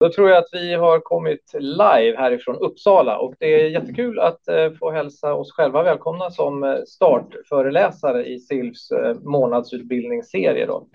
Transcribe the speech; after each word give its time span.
Då 0.00 0.12
tror 0.12 0.28
jag 0.28 0.38
att 0.38 0.48
vi 0.52 0.74
har 0.74 1.00
kommit 1.00 1.54
live 1.54 2.16
härifrån 2.16 2.56
Uppsala 2.56 3.18
och 3.18 3.34
det 3.38 3.62
är 3.62 3.68
jättekul 3.68 4.18
att 4.18 4.48
eh, 4.48 4.72
få 4.72 4.90
hälsa 4.90 5.34
oss 5.34 5.52
själva 5.52 5.82
välkomna 5.82 6.30
som 6.30 6.64
eh, 6.64 6.76
startföreläsare 6.86 8.26
i 8.26 8.38
SILFs 8.38 8.90
eh, 8.90 9.14
månadsutbildningsserie. 9.14 10.66
Då. 10.66 10.86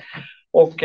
Och 0.52 0.84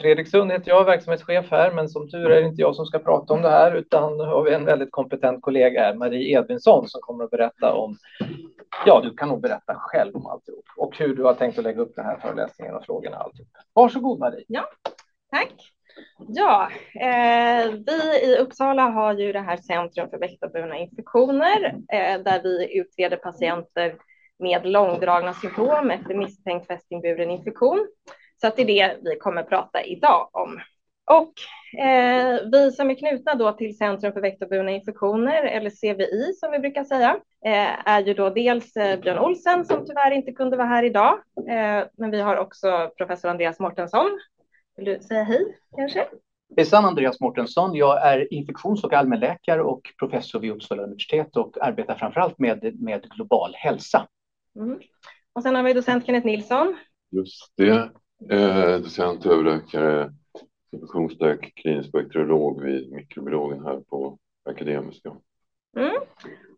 Fredrik 0.00 0.28
Sund 0.28 0.52
heter 0.52 0.68
jag, 0.68 0.84
verksamhetschef 0.84 1.50
här, 1.50 1.72
men 1.72 1.88
som 1.88 2.10
tur 2.10 2.30
är 2.30 2.40
det 2.40 2.46
inte 2.46 2.60
jag 2.60 2.76
som 2.76 2.86
ska 2.86 2.98
prata 2.98 3.34
om 3.34 3.42
det 3.42 3.50
här, 3.50 3.72
utan 3.72 4.20
har 4.20 4.42
vi 4.42 4.54
en 4.54 4.64
väldigt 4.64 4.90
kompetent 4.90 5.42
kollega 5.42 5.80
här, 5.80 5.94
Marie 5.94 6.38
Edvinsson, 6.38 6.88
som 6.88 7.00
kommer 7.00 7.24
att 7.24 7.30
berätta 7.30 7.74
om, 7.74 7.96
ja, 8.86 9.00
du 9.00 9.16
kan 9.16 9.28
nog 9.28 9.40
berätta 9.40 9.74
själv 9.74 10.16
om 10.16 10.26
alltihop 10.26 10.64
och 10.76 10.98
hur 10.98 11.16
du 11.16 11.22
har 11.22 11.34
tänkt 11.34 11.58
att 11.58 11.64
lägga 11.64 11.80
upp 11.80 11.96
den 11.96 12.04
här 12.04 12.18
föreläsningen 12.22 12.74
och 12.74 12.84
frågorna. 12.84 13.16
Alltihop. 13.16 13.48
Varsågod 13.72 14.18
Marie. 14.18 14.44
Ja, 14.48 14.64
tack. 15.30 15.72
Ja, 16.28 16.70
eh, 16.94 17.70
vi 17.86 18.20
i 18.22 18.36
Uppsala 18.38 18.82
har 18.82 19.14
ju 19.14 19.32
det 19.32 19.40
här 19.40 19.56
Centrum 19.56 20.10
för 20.10 20.18
vektorburna 20.18 20.78
infektioner 20.78 21.74
eh, 21.92 22.22
där 22.22 22.42
vi 22.42 22.78
utreder 22.78 23.16
patienter 23.16 23.94
med 24.38 24.66
långdragna 24.66 25.34
symptom 25.34 25.90
efter 25.90 26.14
misstänkt 26.14 26.66
fästingburen 26.66 27.30
infektion. 27.30 27.88
Så 28.40 28.46
att 28.46 28.56
det 28.56 28.62
är 28.62 28.66
det 28.66 28.96
vi 29.02 29.16
kommer 29.16 29.42
prata 29.42 29.82
idag 29.82 30.28
om. 30.32 30.60
Och 31.10 31.32
eh, 31.80 32.38
vi 32.52 32.72
som 32.72 32.90
är 32.90 32.94
knutna 32.94 33.34
då 33.34 33.52
till 33.52 33.76
Centrum 33.76 34.12
för 34.12 34.20
vektorburna 34.20 34.70
infektioner, 34.70 35.42
eller 35.42 35.70
CVI 35.70 36.32
som 36.32 36.52
vi 36.52 36.58
brukar 36.58 36.84
säga, 36.84 37.16
eh, 37.44 37.88
är 37.88 38.02
ju 38.02 38.14
då 38.14 38.30
dels 38.30 38.76
eh, 38.76 39.00
Björn 39.00 39.18
Olsen 39.18 39.64
som 39.64 39.86
tyvärr 39.86 40.10
inte 40.10 40.32
kunde 40.32 40.56
vara 40.56 40.68
här 40.68 40.82
idag, 40.82 41.18
eh, 41.48 41.84
men 41.98 42.10
vi 42.10 42.20
har 42.20 42.36
också 42.36 42.90
professor 42.96 43.28
Andreas 43.28 43.60
Mortensson 43.60 44.20
vill 44.80 44.94
du 44.94 45.02
säga 45.02 45.22
hej 45.22 45.56
kanske? 45.76 46.08
Hejsan, 46.56 46.84
Andreas 46.84 47.20
Mårtensson. 47.20 47.74
Jag 47.74 48.06
är 48.06 48.34
infektions 48.34 48.84
och 48.84 48.92
allmänläkare 48.92 49.62
och 49.62 49.80
professor 49.98 50.40
vid 50.40 50.50
Uppsala 50.50 50.82
universitet 50.82 51.36
och 51.36 51.56
arbetar 51.60 51.94
framförallt 51.94 52.38
med, 52.38 52.80
med 52.80 53.10
global 53.10 53.54
hälsa. 53.54 54.08
Mm. 54.56 54.80
Och 55.32 55.42
sen 55.42 55.54
har 55.54 55.62
vi 55.62 55.72
docent 55.72 56.06
Kenneth 56.06 56.26
Nilsson. 56.26 56.76
Just 57.10 57.52
det, 57.56 57.90
eh, 58.30 58.78
docent 58.78 59.26
överläkare, 59.26 60.12
infektionsläkare, 60.72 61.50
klinisk 61.50 61.92
bakteriolog 61.92 62.62
vid 62.62 62.92
mikrobiologen 62.92 63.64
här 63.64 63.80
på 63.80 64.18
Akademiska. 64.44 65.16
Mm. 65.76 65.96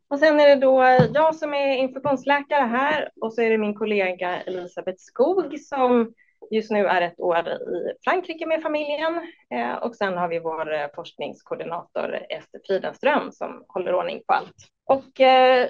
Och 0.09 0.19
sen 0.19 0.41
är 0.41 0.49
det 0.49 0.67
då 0.67 0.83
jag 1.15 1.35
som 1.35 1.55
är 1.55 1.77
infektionsläkare 1.77 2.67
här 2.67 3.11
och 3.21 3.35
så 3.35 3.43
är 3.43 3.51
det 3.51 3.59
min 3.59 3.75
kollega 3.75 4.41
Elisabeth 4.41 4.99
Skog 4.99 5.61
som 5.61 6.13
just 6.51 6.71
nu 6.71 6.87
är 6.87 7.01
ett 7.01 7.21
år 7.21 7.49
i 7.49 7.59
Frankrike 8.05 8.47
med 8.47 8.63
familjen 8.63 9.29
eh, 9.51 9.75
och 9.75 9.97
sen 9.97 10.17
har 10.17 10.29
vi 10.29 10.39
vår 10.39 10.75
eh, 10.75 10.87
forskningskoordinator 10.95 12.15
Ester 12.29 12.61
Fridenström 12.67 13.33
som 13.33 13.65
håller 13.69 13.95
ordning 13.95 14.23
på 14.27 14.33
allt. 14.33 14.57
Och 14.87 15.21
eh, 15.21 15.69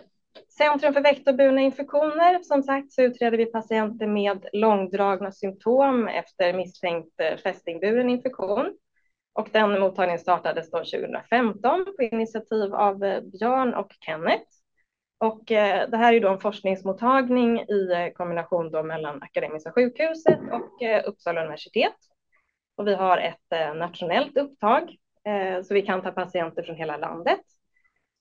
Centrum 0.58 0.92
för 0.92 1.00
vektorburna 1.00 1.60
infektioner, 1.60 2.42
som 2.42 2.62
sagt 2.62 2.92
så 2.92 3.02
utreder 3.02 3.38
vi 3.38 3.46
patienter 3.46 4.06
med 4.06 4.46
långdragna 4.52 5.32
symptom 5.32 6.08
efter 6.08 6.52
misstänkt 6.52 7.42
fästingburen 7.42 8.10
infektion. 8.10 8.76
Och 9.34 9.48
den 9.52 9.80
mottagningen 9.80 10.18
startades 10.18 10.70
då 10.70 10.78
2015 10.78 11.84
på 11.96 12.02
initiativ 12.02 12.74
av 12.74 12.98
Björn 13.32 13.74
och 13.74 13.92
Kenneth. 14.00 14.61
Och 15.22 15.52
eh, 15.52 15.88
det 15.90 15.96
här 15.96 16.12
är 16.12 16.20
då 16.20 16.28
en 16.28 16.40
forskningsmottagning 16.40 17.60
i 17.60 17.92
eh, 17.92 18.12
kombination 18.12 18.70
då 18.70 18.82
mellan 18.82 19.22
Akademiska 19.22 19.72
sjukhuset 19.72 20.40
och 20.52 20.82
eh, 20.82 21.02
Uppsala 21.08 21.40
universitet. 21.40 21.96
Och 22.76 22.86
vi 22.86 22.94
har 22.94 23.18
ett 23.18 23.76
nationellt 23.76 24.36
upptag 24.36 24.96
så 25.64 25.74
vi 25.74 25.82
kan 25.82 26.02
ta 26.02 26.10
patienter 26.10 26.62
från 26.62 26.76
hela 26.76 26.96
landet. 26.96 27.40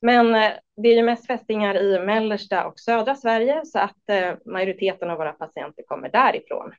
Men 0.02 0.32
det 0.76 0.90
är 0.90 0.96
ju 0.96 1.04
mest 1.04 1.28
fästingar 1.28 1.78
i 1.78 2.00
mellersta 2.00 2.68
och 2.68 2.80
södra 2.80 3.16
Sverige 3.16 3.62
så 3.66 3.80
att 3.80 4.04
majoriteten 4.46 5.10
av 5.10 5.17
våra 5.17 5.34
patienter 5.34 5.84
kommer 5.88 6.10
därifrån. 6.10 6.73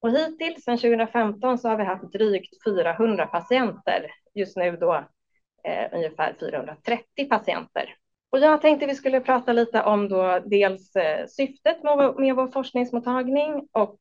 Och 0.00 0.10
hittills 0.10 0.64
sedan 0.64 0.78
2015 0.78 1.58
så 1.58 1.68
har 1.68 1.76
vi 1.76 1.84
haft 1.84 2.12
drygt 2.12 2.64
400 2.64 3.26
patienter. 3.26 4.10
Just 4.34 4.56
nu 4.56 4.76
då 4.76 4.94
eh, 5.64 5.88
ungefär 5.92 6.36
430 6.40 7.28
patienter. 7.28 7.96
Och 8.30 8.38
jag 8.38 8.60
tänkte 8.60 8.86
vi 8.86 8.94
skulle 8.94 9.20
prata 9.20 9.52
lite 9.52 9.82
om 9.82 10.08
då 10.08 10.38
dels 10.44 10.96
eh, 10.96 11.26
syftet 11.26 11.82
med 11.82 11.96
vår, 11.96 12.20
med 12.20 12.34
vår 12.34 12.48
forskningsmottagning 12.48 13.68
och 13.72 13.98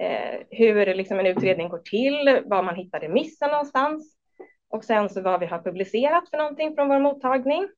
eh, 0.00 0.40
hur 0.50 0.94
liksom 0.94 1.18
en 1.18 1.26
utredning 1.26 1.68
går 1.68 1.78
till, 1.78 2.42
var 2.44 2.62
man 2.62 2.74
hittar 2.74 3.00
remissen 3.00 3.50
någonstans. 3.50 4.14
Och 4.70 4.84
sen 4.84 5.08
så 5.08 5.22
vad 5.22 5.40
vi 5.40 5.46
har 5.46 5.62
publicerat 5.62 6.30
för 6.30 6.38
någonting 6.38 6.74
från 6.74 6.88
vår 6.88 6.98
mottagning. 6.98 7.68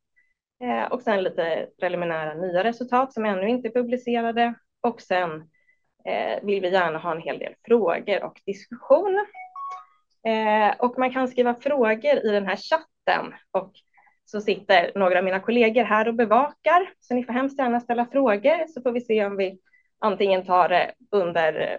Eh, 0.62 0.92
och 0.92 1.02
sen 1.02 1.22
lite 1.22 1.68
preliminära 1.80 2.34
nya 2.34 2.64
resultat 2.64 3.12
som 3.12 3.24
ännu 3.24 3.48
inte 3.48 3.68
är 3.68 3.72
publicerade. 3.72 4.54
Och 4.80 5.00
sen 5.00 5.30
eh, 6.04 6.42
vill 6.42 6.60
vi 6.60 6.70
gärna 6.70 6.98
ha 6.98 7.12
en 7.12 7.22
hel 7.22 7.38
del 7.38 7.54
frågor 7.66 8.24
och 8.24 8.40
diskussion. 8.46 9.26
Eh, 10.26 10.74
och 10.78 10.98
man 10.98 11.12
kan 11.12 11.28
skriva 11.28 11.54
frågor 11.54 12.26
i 12.26 12.30
den 12.30 12.46
här 12.46 12.56
chatten. 12.56 13.34
Och 13.50 13.72
så 14.30 14.40
sitter 14.40 14.92
några 14.94 15.18
av 15.18 15.24
mina 15.24 15.40
kollegor 15.40 15.84
här 15.84 16.08
och 16.08 16.14
bevakar. 16.14 16.92
Så 17.00 17.14
ni 17.14 17.24
får 17.24 17.32
hemskt 17.32 17.58
gärna 17.58 17.80
ställa 17.80 18.06
frågor 18.06 18.66
så 18.66 18.82
får 18.82 18.92
vi 18.92 19.00
se 19.00 19.24
om 19.24 19.36
vi 19.36 19.58
antingen 19.98 20.44
tar 20.44 20.68
det 20.68 20.92
under, 21.10 21.78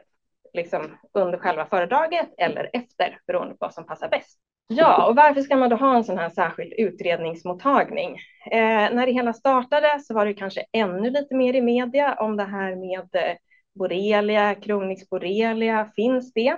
liksom, 0.54 0.98
under 1.14 1.38
själva 1.38 1.66
föredraget 1.66 2.30
eller 2.38 2.70
efter 2.74 3.20
beroende 3.28 3.54
på 3.54 3.58
vad 3.60 3.74
som 3.74 3.86
passar 3.86 4.10
bäst. 4.10 4.40
Ja, 4.68 5.08
och 5.08 5.16
varför 5.16 5.42
ska 5.42 5.56
man 5.56 5.70
då 5.70 5.76
ha 5.76 5.96
en 5.96 6.04
sån 6.04 6.18
här 6.18 6.30
särskild 6.30 6.74
utredningsmottagning? 6.74 8.18
Eh, 8.52 8.94
när 8.94 9.06
det 9.06 9.12
hela 9.12 9.34
startade 9.34 10.00
så 10.00 10.14
var 10.14 10.26
det 10.26 10.34
kanske 10.34 10.66
ännu 10.72 11.10
lite 11.10 11.36
mer 11.36 11.54
i 11.54 11.62
media 11.62 12.16
om 12.20 12.38
det 12.38 12.44
här 12.44 12.76
med 12.76 13.26
eh, 13.26 13.36
borrelia, 13.76 14.56
kronisk 14.56 15.10
borrelia. 15.10 15.92
Finns 15.96 16.34
det? 16.34 16.58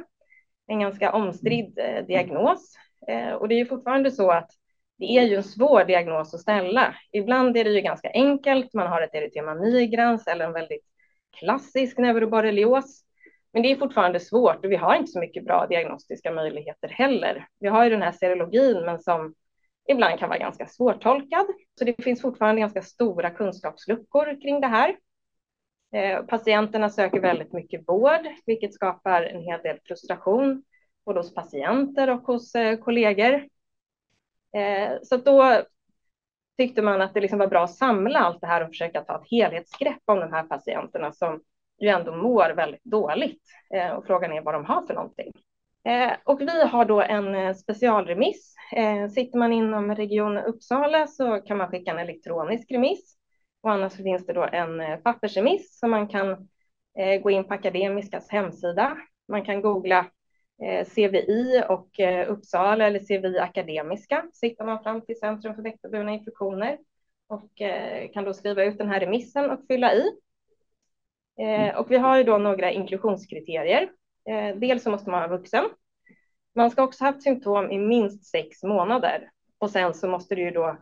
En 0.68 0.80
ganska 0.80 1.12
omstridd 1.12 1.80
eh, 1.80 2.06
diagnos. 2.06 2.76
Eh, 3.08 3.34
och 3.34 3.48
det 3.48 3.56
är 3.56 3.60
ju 3.60 3.66
fortfarande 3.66 4.12
så 4.12 4.32
att 4.32 4.52
det 4.98 5.06
är 5.06 5.24
ju 5.24 5.36
en 5.36 5.44
svår 5.44 5.84
diagnos 5.84 6.34
att 6.34 6.40
ställa. 6.40 6.96
Ibland 7.12 7.58
är 7.58 7.64
det 7.64 7.70
ju 7.70 7.82
ganska 7.82 8.10
enkelt. 8.14 8.74
Man 8.74 8.88
har 8.88 9.02
ett 9.02 9.16
erytema 9.16 9.56
migrans 9.56 10.28
eller 10.28 10.46
en 10.46 10.54
väldigt 10.54 10.86
klassisk 11.40 11.98
neuroborrelios. 11.98 13.04
Men 13.54 13.64
det 13.64 13.72
är 13.72 13.76
fortfarande 13.76 14.20
svårt 14.20 14.66
och 14.66 14.72
vi 14.72 14.76
har 14.76 14.96
inte 14.96 15.12
så 15.12 15.20
mycket 15.20 15.46
bra 15.46 15.68
diagnostiska 15.68 16.32
möjligheter 16.32 16.88
heller. 16.88 17.48
Vi 17.60 17.68
har 17.68 17.84
ju 17.84 17.90
den 17.90 18.02
här 18.02 18.12
serologin, 18.12 18.86
men 18.86 19.00
som 19.00 19.34
ibland 19.88 20.20
kan 20.20 20.30
vara 20.30 20.40
ganska 20.40 20.68
svårtolkad. 20.68 21.46
Så 21.80 21.86
det 21.86 22.04
finns 22.04 22.22
fortfarande 22.22 22.62
ganska 22.62 22.82
stora 22.82 23.30
kunskapsluckor 23.30 24.42
kring 24.42 24.62
det 24.62 24.68
här. 24.68 24.96
Eh, 25.94 26.26
patienterna 26.26 26.90
söker 26.90 27.20
väldigt 27.20 27.54
mycket 27.54 27.84
vård, 27.88 28.28
vilket 28.46 28.74
skapar 28.74 29.24
en 29.24 29.42
hel 29.42 29.62
del 29.62 29.80
frustration 29.88 30.64
både 31.06 31.20
hos 31.20 31.34
patienter 31.34 32.10
och 32.10 32.22
hos 32.22 32.56
eh, 32.56 32.78
kollegor. 32.78 33.48
Eh, 34.54 34.98
så 35.04 35.18
då 35.18 35.64
tyckte 36.58 36.82
man 36.82 37.02
att 37.02 37.14
det 37.14 37.22
liksom 37.22 37.40
var 37.40 37.48
bra 37.48 37.64
att 37.64 37.76
samla 37.76 38.20
allt 38.20 38.42
det 38.42 38.48
här 38.48 38.62
och 38.62 38.70
försöka 38.70 39.02
ta 39.02 39.16
ett 39.16 39.32
helhetsgrepp 39.32 40.02
om 40.06 40.20
de 40.20 40.34
här 40.34 40.44
patienterna 40.44 41.12
som 41.12 41.42
ju 41.82 41.88
ändå 41.90 42.16
mår 42.16 42.50
väldigt 42.50 42.84
dåligt. 42.84 43.42
Eh, 43.76 43.90
och 43.90 44.06
frågan 44.06 44.34
är 44.34 44.42
vad 44.42 44.54
de 44.54 44.66
har 44.66 44.88
för 44.88 44.94
någonting. 44.94 45.32
Eh, 45.86 46.12
och 46.24 46.42
vi 46.42 46.64
har 46.64 46.86
då 46.86 47.02
en 47.02 47.36
eh, 47.36 47.54
specialremiss. 47.54 48.56
Eh, 48.76 49.10
sitter 49.10 49.40
man 49.40 49.54
inom 49.54 49.96
Region 49.96 50.38
Uppsala 50.38 51.08
så 51.08 51.42
kan 51.42 51.58
man 51.58 51.68
skicka 51.68 51.92
en 51.92 52.00
elektronisk 52.00 52.72
remiss. 52.72 53.18
Och 53.62 53.72
annars 53.72 53.94
finns 53.94 54.26
det 54.26 54.34
då 54.34 54.44
en 54.52 54.82
eh, 54.82 54.98
pappersremiss 54.98 55.80
som 55.80 55.92
man 55.92 56.08
kan 56.08 56.48
gå 57.24 57.32
in 57.32 57.44
på 57.44 57.54
Akademiskas 57.54 58.30
hemsida. 58.30 58.98
Man 59.28 59.46
kan 59.46 59.62
googla 59.62 60.06
CVI 60.96 61.64
och 61.70 62.00
eh, 62.00 62.32
Uppsala 62.32 62.88
eller 62.88 63.00
CVI 63.00 63.40
Akademiska 63.40 64.26
sitter 64.34 64.66
man 64.66 64.84
fram 64.84 65.02
till 65.02 65.20
Centrum 65.20 65.56
för 65.56 65.62
vektorburna 65.62 66.12
infektioner 66.12 66.78
och 67.28 67.62
eh, 67.62 68.12
kan 68.12 68.24
då 68.24 68.34
skriva 68.34 68.64
ut 68.64 68.78
den 68.78 68.90
här 68.90 69.00
remissen 69.00 69.52
och 69.52 69.60
fylla 69.68 69.94
i. 69.94 70.04
Och 71.76 71.92
vi 71.92 71.98
har 71.98 72.18
ju 72.18 72.24
då 72.24 72.38
några 72.38 72.72
inklusionskriterier. 72.72 73.90
Dels 74.56 74.84
så 74.84 74.92
måste 74.92 75.10
man 75.10 75.20
vara 75.20 75.38
vuxen. 75.38 75.66
Man 76.56 76.72
ska 76.72 76.84
också 76.84 77.04
ha 77.04 77.12
haft 77.12 77.24
symptom 77.24 77.72
i 77.72 77.78
minst 77.78 78.26
sex 78.26 78.64
månader 78.64 79.30
och 79.58 79.70
sen 79.70 79.94
så 79.94 80.08
måste 80.08 80.36
det 80.36 80.42
ju 80.42 80.52
då 80.52 80.78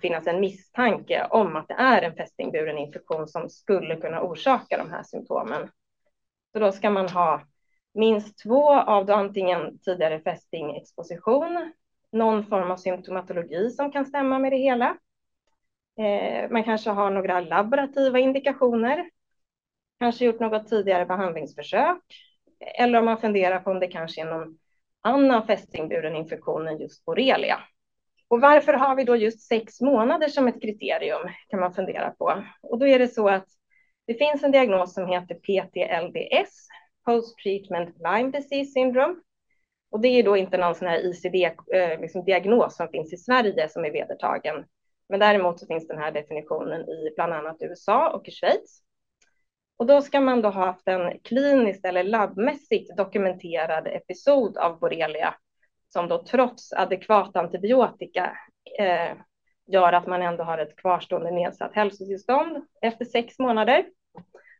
finnas 0.00 0.26
en 0.26 0.40
misstanke 0.40 1.26
om 1.30 1.56
att 1.56 1.68
det 1.68 1.74
är 1.74 2.02
en 2.02 2.14
fästingburen 2.14 2.78
infektion 2.78 3.28
som 3.28 3.48
skulle 3.48 3.96
kunna 3.96 4.22
orsaka 4.22 4.78
de 4.78 4.90
här 4.90 5.02
symptomen. 5.02 5.70
Så 6.52 6.58
då 6.58 6.72
ska 6.72 6.90
man 6.90 7.08
ha 7.08 7.42
minst 7.94 8.38
två 8.38 8.72
av 8.72 9.06
då 9.06 9.14
antingen 9.14 9.78
tidigare 9.78 10.20
fästingexposition, 10.20 11.72
någon 12.12 12.44
form 12.44 12.70
av 12.70 12.76
symptomatologi 12.76 13.70
som 13.70 13.92
kan 13.92 14.06
stämma 14.06 14.38
med 14.38 14.52
det 14.52 14.58
hela. 14.58 14.96
Eh, 15.98 16.50
man 16.50 16.64
kanske 16.64 16.90
har 16.90 17.10
några 17.10 17.40
laborativa 17.40 18.18
indikationer, 18.18 19.10
kanske 20.00 20.24
gjort 20.24 20.40
något 20.40 20.68
tidigare 20.68 21.06
behandlingsförsök, 21.06 22.02
eller 22.78 22.98
om 22.98 23.04
man 23.04 23.20
funderar 23.20 23.60
på 23.60 23.70
om 23.70 23.80
det 23.80 23.86
kanske 23.86 24.20
är 24.20 24.24
någon 24.24 24.58
annan 25.00 25.46
fästingburen 25.46 26.16
infektion 26.16 26.68
än 26.68 26.78
just 26.78 27.04
borrelia. 27.04 27.60
Och 28.28 28.40
varför 28.40 28.72
har 28.72 28.96
vi 28.96 29.04
då 29.04 29.16
just 29.16 29.40
sex 29.40 29.80
månader 29.80 30.28
som 30.28 30.48
ett 30.48 30.62
kriterium 30.62 31.28
kan 31.48 31.60
man 31.60 31.74
fundera 31.74 32.10
på. 32.10 32.44
Och 32.62 32.78
då 32.78 32.86
är 32.86 32.98
det 32.98 33.08
så 33.08 33.28
att 33.28 33.46
det 34.06 34.14
finns 34.14 34.42
en 34.42 34.52
diagnos 34.52 34.94
som 34.94 35.06
heter 35.06 35.34
PTLDS, 35.34 36.68
Post 37.08 37.38
Treatment 37.38 37.96
Lyme 37.98 38.30
Disease 38.30 38.70
Syndrome. 38.70 39.14
Och 39.90 40.00
det 40.00 40.08
är 40.08 40.22
då 40.22 40.36
inte 40.36 40.58
någon 40.58 40.74
sån 40.74 40.88
här 40.88 40.98
ICD-diagnos 40.98 41.72
eh, 41.74 42.00
liksom 42.00 42.70
som 42.70 42.88
finns 42.88 43.12
i 43.12 43.16
Sverige 43.16 43.68
som 43.68 43.84
är 43.84 43.90
vedertagen. 43.90 44.64
Men 45.08 45.20
däremot 45.20 45.60
så 45.60 45.66
finns 45.66 45.88
den 45.88 45.98
här 45.98 46.12
definitionen 46.12 46.80
i 46.80 47.12
bland 47.16 47.32
annat 47.32 47.56
USA 47.60 48.10
och 48.10 48.28
i 48.28 48.30
Schweiz. 48.30 48.82
Och 49.76 49.86
då 49.86 50.02
ska 50.02 50.20
man 50.20 50.42
då 50.42 50.48
ha 50.48 50.66
haft 50.66 50.88
en 50.88 51.18
kliniskt 51.20 51.84
eller 51.84 52.02
labbmässigt 52.02 52.96
dokumenterad 52.96 53.86
episod 53.86 54.56
av 54.56 54.78
borrelia 54.78 55.34
som 55.88 56.08
då 56.08 56.24
trots 56.24 56.72
adekvat 56.72 57.36
antibiotika 57.36 58.38
eh, 58.78 59.16
gör 59.66 59.92
att 59.92 60.06
man 60.06 60.22
ändå 60.22 60.44
har 60.44 60.58
ett 60.58 60.76
kvarstående 60.76 61.30
nedsatt 61.30 61.74
hälsotillstånd 61.74 62.66
efter 62.82 63.04
sex 63.04 63.38
månader. 63.38 63.86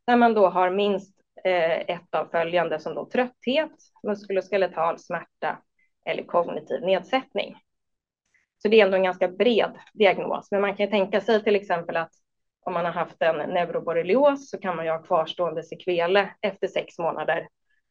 Där 0.07 0.17
man 0.17 0.35
då 0.35 0.49
har 0.49 0.71
minst 0.71 1.18
Eh, 1.45 1.81
ett 1.81 2.15
av 2.15 2.29
följande 2.31 2.81
som 2.81 2.95
då 2.95 3.09
trötthet, 3.11 3.73
muskuloskeletal 4.03 4.99
smärta 4.99 5.59
eller 6.07 6.23
kognitiv 6.23 6.81
nedsättning. 6.81 7.57
Så 8.63 8.69
det 8.69 8.81
är 8.81 8.85
ändå 8.85 8.97
en 8.97 9.03
ganska 9.03 9.29
bred 9.29 9.79
diagnos, 9.95 10.51
men 10.51 10.61
man 10.61 10.77
kan 10.77 10.91
tänka 10.91 11.21
sig 11.21 11.45
till 11.45 11.57
exempel 11.57 11.97
att 11.97 12.13
om 12.61 12.73
man 12.73 12.85
har 12.85 12.93
haft 12.93 13.23
en 13.23 13.37
neuroborrelios 13.37 14.51
så 14.51 14.59
kan 14.59 14.77
man 14.77 14.85
ju 14.85 14.91
ha 14.91 15.03
kvarstående 15.03 15.63
sekvele 15.63 16.31
efter 16.41 16.69
sex 16.69 16.99
månader 16.99 17.49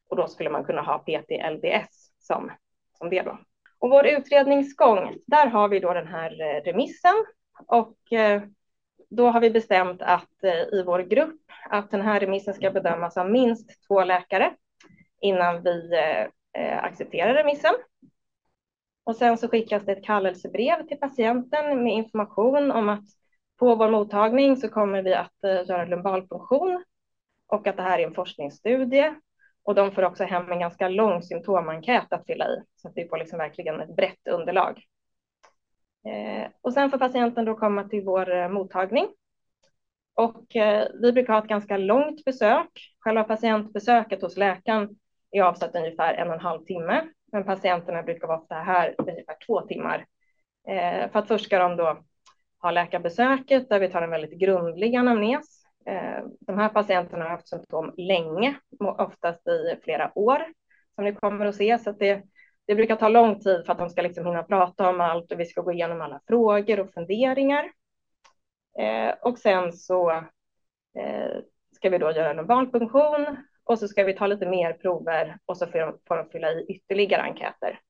och 0.08 0.16
då 0.16 0.28
skulle 0.28 0.50
man 0.50 0.64
kunna 0.64 0.82
ha 0.82 0.98
PTLDS 0.98 2.12
som, 2.18 2.52
som 2.98 3.10
det 3.10 3.22
då. 3.22 3.38
Och 3.78 3.90
vår 3.90 4.06
utredningsgång, 4.06 5.16
där 5.26 5.46
har 5.46 5.68
vi 5.68 5.80
då 5.80 5.94
den 5.94 6.06
här 6.06 6.30
eh, 6.40 6.62
remissen 6.62 7.24
och 7.66 8.12
eh, 8.12 8.42
då 9.10 9.28
har 9.28 9.40
vi 9.40 9.50
bestämt 9.50 10.02
att 10.02 10.44
eh, 10.44 10.78
i 10.78 10.82
vår 10.86 10.98
grupp 10.98 11.40
att 11.70 11.90
den 11.90 12.00
här 12.00 12.20
remissen 12.20 12.54
ska 12.54 12.70
bedömas 12.70 13.16
av 13.16 13.30
minst 13.30 13.86
två 13.88 14.04
läkare 14.04 14.54
innan 15.20 15.62
vi 15.62 15.90
eh, 15.92 16.62
eh, 16.62 16.84
accepterar 16.84 17.34
remissen. 17.34 17.74
Och 19.04 19.16
sen 19.16 19.38
så 19.38 19.48
skickas 19.48 19.84
det 19.84 19.92
ett 19.92 20.04
kallelsebrev 20.04 20.86
till 20.86 20.98
patienten 20.98 21.84
med 21.84 21.92
information 21.92 22.70
om 22.70 22.88
att 22.88 23.04
på 23.58 23.74
vår 23.74 23.90
mottagning 23.90 24.56
så 24.56 24.68
kommer 24.68 25.02
vi 25.02 25.14
att 25.14 25.36
göra 25.42 25.84
lumbalpunktion 25.84 26.84
och 27.46 27.66
att 27.66 27.76
det 27.76 27.82
här 27.82 27.98
är 27.98 28.06
en 28.06 28.14
forskningsstudie 28.14 29.14
och 29.62 29.74
de 29.74 29.92
får 29.92 30.02
också 30.02 30.24
hem 30.24 30.52
en 30.52 30.58
ganska 30.58 30.88
lång 30.88 31.22
symptomenkät 31.22 32.12
att 32.12 32.26
fylla 32.26 32.48
i, 32.48 32.62
så 32.76 32.88
att 32.88 32.96
vi 32.96 33.08
får 33.08 33.16
liksom 33.16 33.38
verkligen 33.38 33.80
ett 33.80 33.96
brett 33.96 34.28
underlag. 34.28 34.84
Eh, 36.06 36.50
och 36.60 36.72
sen 36.72 36.90
får 36.90 36.98
patienten 36.98 37.44
då 37.44 37.54
komma 37.54 37.84
till 37.84 38.04
vår 38.04 38.34
eh, 38.34 38.48
mottagning. 38.48 39.08
Och 40.14 40.56
eh, 40.56 40.88
vi 41.02 41.12
brukar 41.12 41.32
ha 41.32 41.42
ett 41.42 41.48
ganska 41.48 41.76
långt 41.76 42.24
besök. 42.24 42.94
Själva 43.00 43.24
patientbesöket 43.24 44.22
hos 44.22 44.36
läkaren 44.36 44.88
är 45.30 45.42
avsatt 45.42 45.76
ungefär 45.76 46.14
en 46.14 46.28
och 46.28 46.34
en 46.34 46.40
halv 46.40 46.64
timme, 46.64 47.04
men 47.32 47.44
patienterna 47.44 48.02
brukar 48.02 48.26
vara 48.26 48.38
ofta 48.38 48.54
här 48.54 48.94
ungefär 48.98 49.36
två 49.46 49.60
timmar. 49.60 50.06
För 51.12 51.18
att 51.18 51.28
först 51.28 51.44
ska 51.44 51.58
de 51.58 51.76
då 51.76 52.02
ha 52.62 52.70
läkarbesöket 52.70 53.68
där 53.68 53.80
vi 53.80 53.88
tar 53.88 54.02
en 54.02 54.10
väldigt 54.10 54.40
grundlig 54.40 54.96
anamnes 54.96 55.58
de 56.40 56.58
här 56.58 56.68
patienterna 56.68 57.24
har 57.24 57.30
haft 57.30 57.48
symptom 57.48 57.94
länge, 57.96 58.60
oftast 58.78 59.48
i 59.48 59.78
flera 59.84 60.12
år, 60.14 60.38
som 60.94 61.04
ni 61.04 61.14
kommer 61.14 61.46
att 61.46 61.54
se. 61.54 61.78
Så 61.78 61.90
att 61.90 61.98
det, 61.98 62.22
det 62.68 62.74
brukar 62.74 62.96
ta 62.96 63.08
lång 63.08 63.40
tid 63.40 63.62
för 63.66 63.72
att 63.72 63.78
de 63.78 63.90
ska 63.90 64.02
liksom 64.02 64.26
hinna 64.26 64.42
prata 64.42 64.88
om 64.88 65.00
allt 65.00 65.32
och 65.32 65.40
vi 65.40 65.44
ska 65.44 65.60
gå 65.60 65.72
igenom 65.72 66.00
alla 66.00 66.20
frågor 66.26 66.80
och 66.80 66.92
funderingar. 66.92 67.72
Eh, 68.78 69.14
och 69.22 69.38
sen 69.38 69.72
så 69.72 70.10
eh, 70.98 71.38
ska 71.72 71.90
vi 71.90 71.98
då 71.98 72.10
göra 72.10 72.30
en 72.30 72.36
normalpunktion 72.36 73.36
och 73.64 73.78
så 73.78 73.88
ska 73.88 74.04
vi 74.04 74.14
ta 74.14 74.26
lite 74.26 74.46
mer 74.46 74.72
prover 74.72 75.38
och 75.46 75.56
så 75.56 75.66
får 75.66 75.78
de, 75.78 75.98
får 76.08 76.16
de 76.16 76.30
fylla 76.30 76.50
i 76.50 76.66
ytterligare 76.68 77.22
enkäter. 77.22 77.80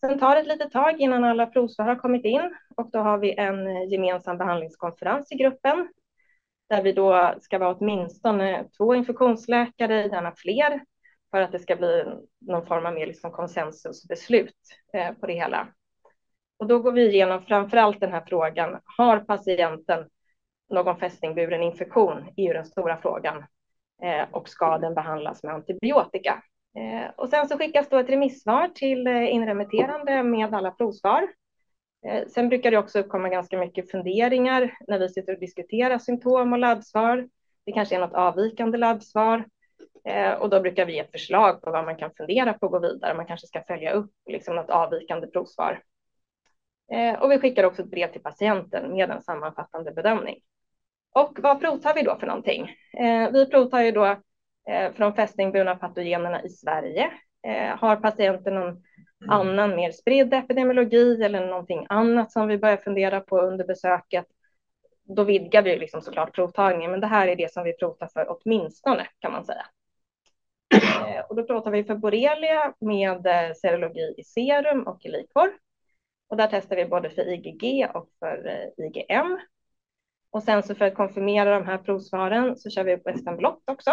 Sen 0.00 0.18
tar 0.18 0.34
det 0.34 0.40
ett 0.40 0.46
litet 0.46 0.72
tag 0.72 1.00
innan 1.00 1.24
alla 1.24 1.46
provsvar 1.46 1.86
har 1.86 1.96
kommit 1.96 2.24
in 2.24 2.54
och 2.76 2.90
då 2.90 2.98
har 2.98 3.18
vi 3.18 3.34
en 3.38 3.66
eh, 3.66 3.88
gemensam 3.88 4.38
behandlingskonferens 4.38 5.32
i 5.32 5.36
gruppen 5.36 5.88
där 6.68 6.82
vi 6.82 6.92
då 6.92 7.34
ska 7.40 7.58
vara 7.58 7.74
åtminstone 7.74 8.68
två 8.76 8.94
infektionsläkare, 8.94 10.06
gärna 10.06 10.32
fler, 10.36 10.80
för 11.36 11.42
att 11.42 11.52
det 11.52 11.58
ska 11.58 11.76
bli 11.76 12.04
någon 12.40 12.66
form 12.66 12.86
av 12.86 12.94
mer 12.94 13.06
liksom 13.06 13.30
konsensusbeslut 13.30 14.54
eh, 14.92 15.12
på 15.12 15.26
det 15.26 15.32
hela. 15.32 15.68
Och 16.58 16.66
då 16.66 16.78
går 16.78 16.92
vi 16.92 17.08
igenom 17.08 17.42
framför 17.42 17.76
allt 17.76 18.00
den 18.00 18.12
här 18.12 18.24
frågan, 18.26 18.80
har 18.98 19.18
patienten 19.18 20.08
någon 20.70 20.98
fästingburen 20.98 21.62
infektion? 21.62 22.28
är 22.36 22.42
ju 22.42 22.52
den 22.52 22.64
stora 22.64 22.96
frågan. 22.96 23.44
Eh, 24.02 24.24
och 24.30 24.48
ska 24.48 24.78
den 24.78 24.94
behandlas 24.94 25.42
med 25.42 25.54
antibiotika? 25.54 26.42
Eh, 26.78 27.10
och 27.16 27.28
sen 27.28 27.48
så 27.48 27.58
skickas 27.58 27.88
då 27.88 27.98
ett 27.98 28.10
remissvar 28.10 28.68
till 28.74 29.06
eh, 29.06 29.34
inremitterande 29.34 30.22
med 30.22 30.54
alla 30.54 30.70
provsvar. 30.70 31.28
Eh, 32.06 32.26
sen 32.28 32.48
brukar 32.48 32.70
det 32.70 32.78
också 32.78 33.02
komma 33.02 33.28
ganska 33.28 33.58
mycket 33.58 33.90
funderingar 33.90 34.76
när 34.88 34.98
vi 34.98 35.08
sitter 35.08 35.34
och 35.34 35.40
diskuterar 35.40 35.98
symptom 35.98 36.52
och 36.52 36.58
labbsvar. 36.58 37.28
Det 37.66 37.72
kanske 37.72 37.94
är 37.94 38.00
något 38.00 38.14
avvikande 38.14 38.78
labbsvar 38.78 39.44
och 40.38 40.50
då 40.50 40.60
brukar 40.60 40.86
vi 40.86 40.92
ge 40.92 40.98
ett 40.98 41.12
förslag 41.12 41.62
på 41.62 41.70
vad 41.70 41.84
man 41.84 41.96
kan 41.96 42.10
fundera 42.16 42.52
på 42.52 42.66
att 42.66 42.72
gå 42.72 42.78
vidare. 42.78 43.14
Man 43.14 43.26
kanske 43.26 43.46
ska 43.46 43.62
följa 43.62 43.92
upp 43.92 44.10
liksom 44.26 44.56
något 44.56 44.70
avvikande 44.70 45.26
provsvar. 45.26 45.82
Eh, 46.92 47.22
och 47.22 47.30
vi 47.30 47.38
skickar 47.38 47.64
också 47.64 47.82
ett 47.82 47.90
brev 47.90 48.12
till 48.12 48.22
patienten 48.22 48.92
med 48.92 49.10
en 49.10 49.22
sammanfattande 49.22 49.92
bedömning. 49.92 50.40
Och 51.14 51.38
vad 51.42 51.60
provtar 51.60 51.94
vi 51.94 52.02
då 52.02 52.16
för 52.18 52.26
någonting? 52.26 52.70
Vi 53.32 53.46
provtar 53.50 53.82
ju 53.82 53.92
då 53.92 54.16
de 54.96 55.14
fästingburna 55.14 55.76
patogenerna 55.76 56.42
i 56.42 56.48
Sverige. 56.48 57.10
Har 57.78 57.96
patienten 57.96 58.54
någon 58.54 58.82
Mm. 59.22 59.30
annan 59.30 59.76
mer 59.76 59.92
spridd 59.92 60.34
epidemiologi 60.34 61.22
eller 61.22 61.46
någonting 61.46 61.86
annat 61.88 62.32
som 62.32 62.48
vi 62.48 62.58
börjar 62.58 62.76
fundera 62.76 63.20
på 63.20 63.40
under 63.40 63.64
besöket, 63.64 64.26
då 65.04 65.24
vidgar 65.24 65.62
vi 65.62 65.78
liksom 65.78 66.02
såklart 66.02 66.34
provtagningen. 66.34 66.90
Men 66.90 67.00
det 67.00 67.06
här 67.06 67.28
är 67.28 67.36
det 67.36 67.52
som 67.52 67.64
vi 67.64 67.72
provar 67.72 68.08
för 68.12 68.26
åtminstone 68.28 69.06
kan 69.20 69.32
man 69.32 69.44
säga. 69.44 69.66
Eh, 70.74 71.20
och 71.28 71.36
då 71.36 71.44
pratar 71.44 71.70
vi 71.70 71.84
för 71.84 71.94
borrelia 71.94 72.74
med 72.80 73.26
eh, 73.26 73.54
serologi 73.54 74.14
i 74.16 74.24
serum 74.24 74.82
och 74.86 75.04
i 75.04 75.08
likvor. 75.08 75.52
Och 76.28 76.36
där 76.36 76.48
testar 76.50 76.76
vi 76.76 76.84
både 76.84 77.10
för 77.10 77.28
IgG 77.28 77.86
och 77.94 78.08
för 78.18 78.46
eh, 78.46 78.86
IgM. 78.86 79.38
Och 80.30 80.42
sen 80.42 80.62
så 80.62 80.74
för 80.74 80.84
att 80.84 80.94
konfirmera 80.94 81.58
de 81.58 81.66
här 81.66 81.78
provsvaren 81.78 82.56
så 82.56 82.70
kör 82.70 82.84
vi 82.84 82.96
på 82.96 83.10
Western 83.10 83.36
blott 83.36 83.62
också. 83.64 83.90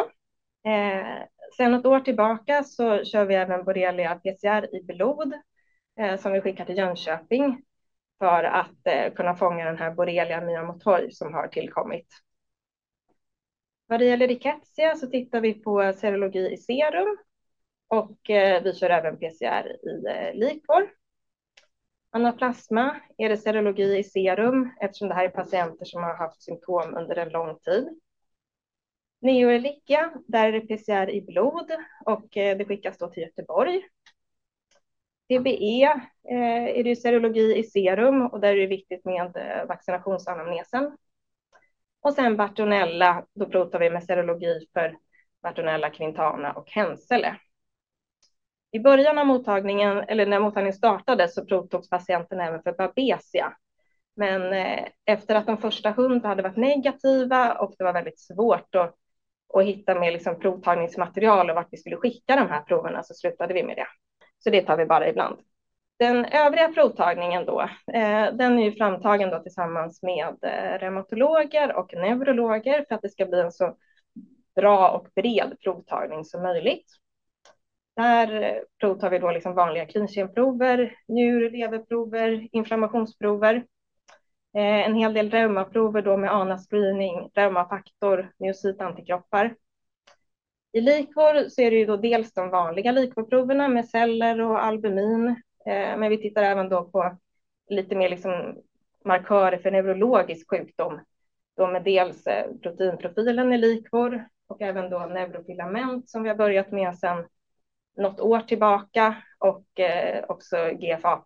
Sen 1.57 1.71
något 1.71 1.85
år 1.85 1.99
tillbaka 1.99 2.63
så 2.63 3.03
kör 3.03 3.25
vi 3.25 3.35
även 3.35 3.63
borrelia 3.63 4.15
PCR 4.15 4.75
i 4.75 4.83
blod 4.83 5.33
eh, 5.99 6.19
som 6.19 6.31
vi 6.31 6.41
skickar 6.41 6.65
till 6.65 6.77
Jönköping 6.77 7.63
för 8.19 8.43
att 8.43 8.87
eh, 8.87 9.13
kunna 9.13 9.35
fånga 9.35 9.65
den 9.65 9.77
här 9.77 9.91
borrelia 9.91 10.41
myamotorg 10.41 11.11
som 11.11 11.33
har 11.33 11.47
tillkommit. 11.47 12.07
Vad 13.87 13.99
det 13.99 14.05
gäller 14.05 14.27
rickettsia 14.27 14.95
så 14.95 15.07
tittar 15.07 15.41
vi 15.41 15.53
på 15.53 15.93
serologi 15.93 16.53
i 16.53 16.57
serum 16.57 17.17
och 17.87 18.29
eh, 18.29 18.63
vi 18.63 18.73
kör 18.73 18.89
även 18.89 19.17
PCR 19.17 19.67
i 19.67 20.05
eh, 20.07 20.33
likvor. 20.33 20.89
Anaplasma 22.09 22.95
är 23.17 23.29
det 23.29 23.37
serologi 23.37 23.97
i 23.97 24.03
serum 24.03 24.69
eftersom 24.81 25.07
det 25.07 25.15
här 25.15 25.25
är 25.25 25.29
patienter 25.29 25.85
som 25.85 26.03
har 26.03 26.15
haft 26.15 26.43
symptom 26.43 26.93
under 26.97 27.15
en 27.15 27.29
lång 27.29 27.59
tid. 27.59 27.99
Neoelikia, 29.21 30.13
där 30.27 30.47
är 30.47 30.51
det 30.51 30.67
PCR 30.67 31.09
i 31.09 31.21
blod 31.21 31.71
och 32.05 32.37
eh, 32.37 32.57
det 32.57 32.65
skickas 32.65 32.97
då 32.97 33.07
till 33.07 33.23
Göteborg. 33.23 33.81
TBE 35.29 36.01
är 36.23 36.83
det 36.83 36.95
serologi 36.95 37.57
i 37.57 37.63
serum 37.63 38.21
och 38.21 38.39
där 38.39 38.55
är 38.55 38.59
det 38.59 38.67
viktigt 38.67 39.05
med 39.05 39.33
vaccinationsanamnesen. 39.67 40.97
Och 42.03 42.13
sen 42.13 42.37
Bartonella, 42.37 43.25
då 43.33 43.45
provtar 43.45 43.79
vi 43.79 43.89
med 43.89 44.03
serologi 44.03 44.67
för 44.73 44.97
Bartonella, 45.43 45.89
Quintana 45.89 46.53
och 46.53 46.69
Hensele. 46.69 47.35
I 48.71 48.79
början 48.79 49.17
av 49.17 49.25
mottagningen, 49.25 49.97
eller 49.97 50.25
när 50.25 50.39
mottagningen 50.39 50.73
startade, 50.73 51.27
så 51.27 51.45
provtogs 51.45 51.89
patienten 51.89 52.39
även 52.39 52.63
för 52.63 52.71
Babesia. 52.71 53.57
Men 54.15 54.53
eh, 54.53 54.87
efter 55.05 55.35
att 55.35 55.45
de 55.45 55.57
första 55.57 55.91
hundra 55.91 56.27
hade 56.27 56.43
varit 56.43 56.57
negativa 56.57 57.53
och 57.53 57.75
det 57.77 57.83
var 57.83 57.93
väldigt 57.93 58.19
svårt 58.19 58.75
att 58.75 58.95
att 59.53 59.65
hitta 59.65 59.99
mer 59.99 60.11
liksom 60.11 60.39
provtagningsmaterial 60.39 61.49
och 61.49 61.55
vart 61.55 61.67
vi 61.71 61.77
skulle 61.77 61.95
skicka 61.95 62.35
de 62.35 62.49
här 62.49 62.61
proverna 62.61 63.03
så 63.03 63.13
slutade 63.13 63.53
vi 63.53 63.63
med 63.63 63.77
det. 63.77 63.87
Så 64.39 64.49
det 64.49 64.61
tar 64.61 64.77
vi 64.77 64.85
bara 64.85 65.09
ibland. 65.09 65.37
Den 65.99 66.25
övriga 66.25 66.67
provtagningen 66.67 67.45
då, 67.45 67.61
eh, 67.93 68.33
den 68.33 68.59
är 68.59 68.63
ju 68.63 68.71
framtagen 68.71 69.29
då 69.29 69.39
tillsammans 69.39 70.03
med 70.03 70.35
eh, 70.41 70.79
reumatologer 70.79 71.75
och 71.75 71.93
neurologer 71.93 72.85
för 72.87 72.95
att 72.95 73.01
det 73.01 73.09
ska 73.09 73.25
bli 73.25 73.39
en 73.39 73.51
så 73.51 73.75
bra 74.55 74.89
och 74.89 75.07
bred 75.15 75.57
provtagning 75.63 76.25
som 76.25 76.41
möjligt. 76.43 76.85
Där 77.95 78.41
eh, 78.41 78.55
provtar 78.79 79.09
vi 79.09 79.19
då 79.19 79.31
liksom 79.31 79.53
vanliga 79.55 79.85
klinkemprover, 79.85 80.95
njur, 81.07 81.49
leverprover, 81.49 82.47
inflammationsprover. 82.51 83.55
Eh, 84.55 84.87
en 84.87 84.95
hel 84.95 85.13
del 85.13 85.31
reumaprover 85.31 86.01
då 86.01 86.17
med 86.17 86.31
ANA-screening, 86.31 87.29
reumafaktor, 87.33 88.31
myocytantikroppar. 88.39 89.55
I 90.71 90.81
likvor 90.81 91.49
så 91.49 91.61
är 91.61 91.71
det 91.71 91.77
ju 91.77 91.85
då 91.85 91.97
dels 91.97 92.33
de 92.33 92.49
vanliga 92.49 92.91
likvorproverna 92.91 93.67
med 93.67 93.89
celler 93.89 94.41
och 94.41 94.63
albumin, 94.63 95.41
Eh, 95.65 95.97
men 95.97 96.09
vi 96.09 96.17
tittar 96.17 96.43
även 96.43 96.69
då 96.69 96.83
på 96.83 97.17
lite 97.69 97.95
mer 97.95 98.09
liksom 98.09 98.57
markörer 99.05 99.57
för 99.57 99.71
neurologisk 99.71 100.49
sjukdom, 100.49 100.99
då 101.57 101.67
med 101.67 101.83
dels 101.83 102.27
eh, 102.27 102.51
proteinprofilen 102.63 103.53
i 103.53 103.57
likvor 103.57 104.27
och 104.47 104.61
även 104.61 104.89
då 104.89 104.99
neurofilament 104.99 106.09
som 106.09 106.23
vi 106.23 106.29
har 106.29 106.35
börjat 106.35 106.71
med 106.71 106.97
sedan 106.97 107.25
något 107.97 108.19
år 108.19 108.39
tillbaka 108.39 109.15
och 109.39 109.79
eh, 109.79 110.25
också 110.27 110.57
GFAP. 110.73 111.25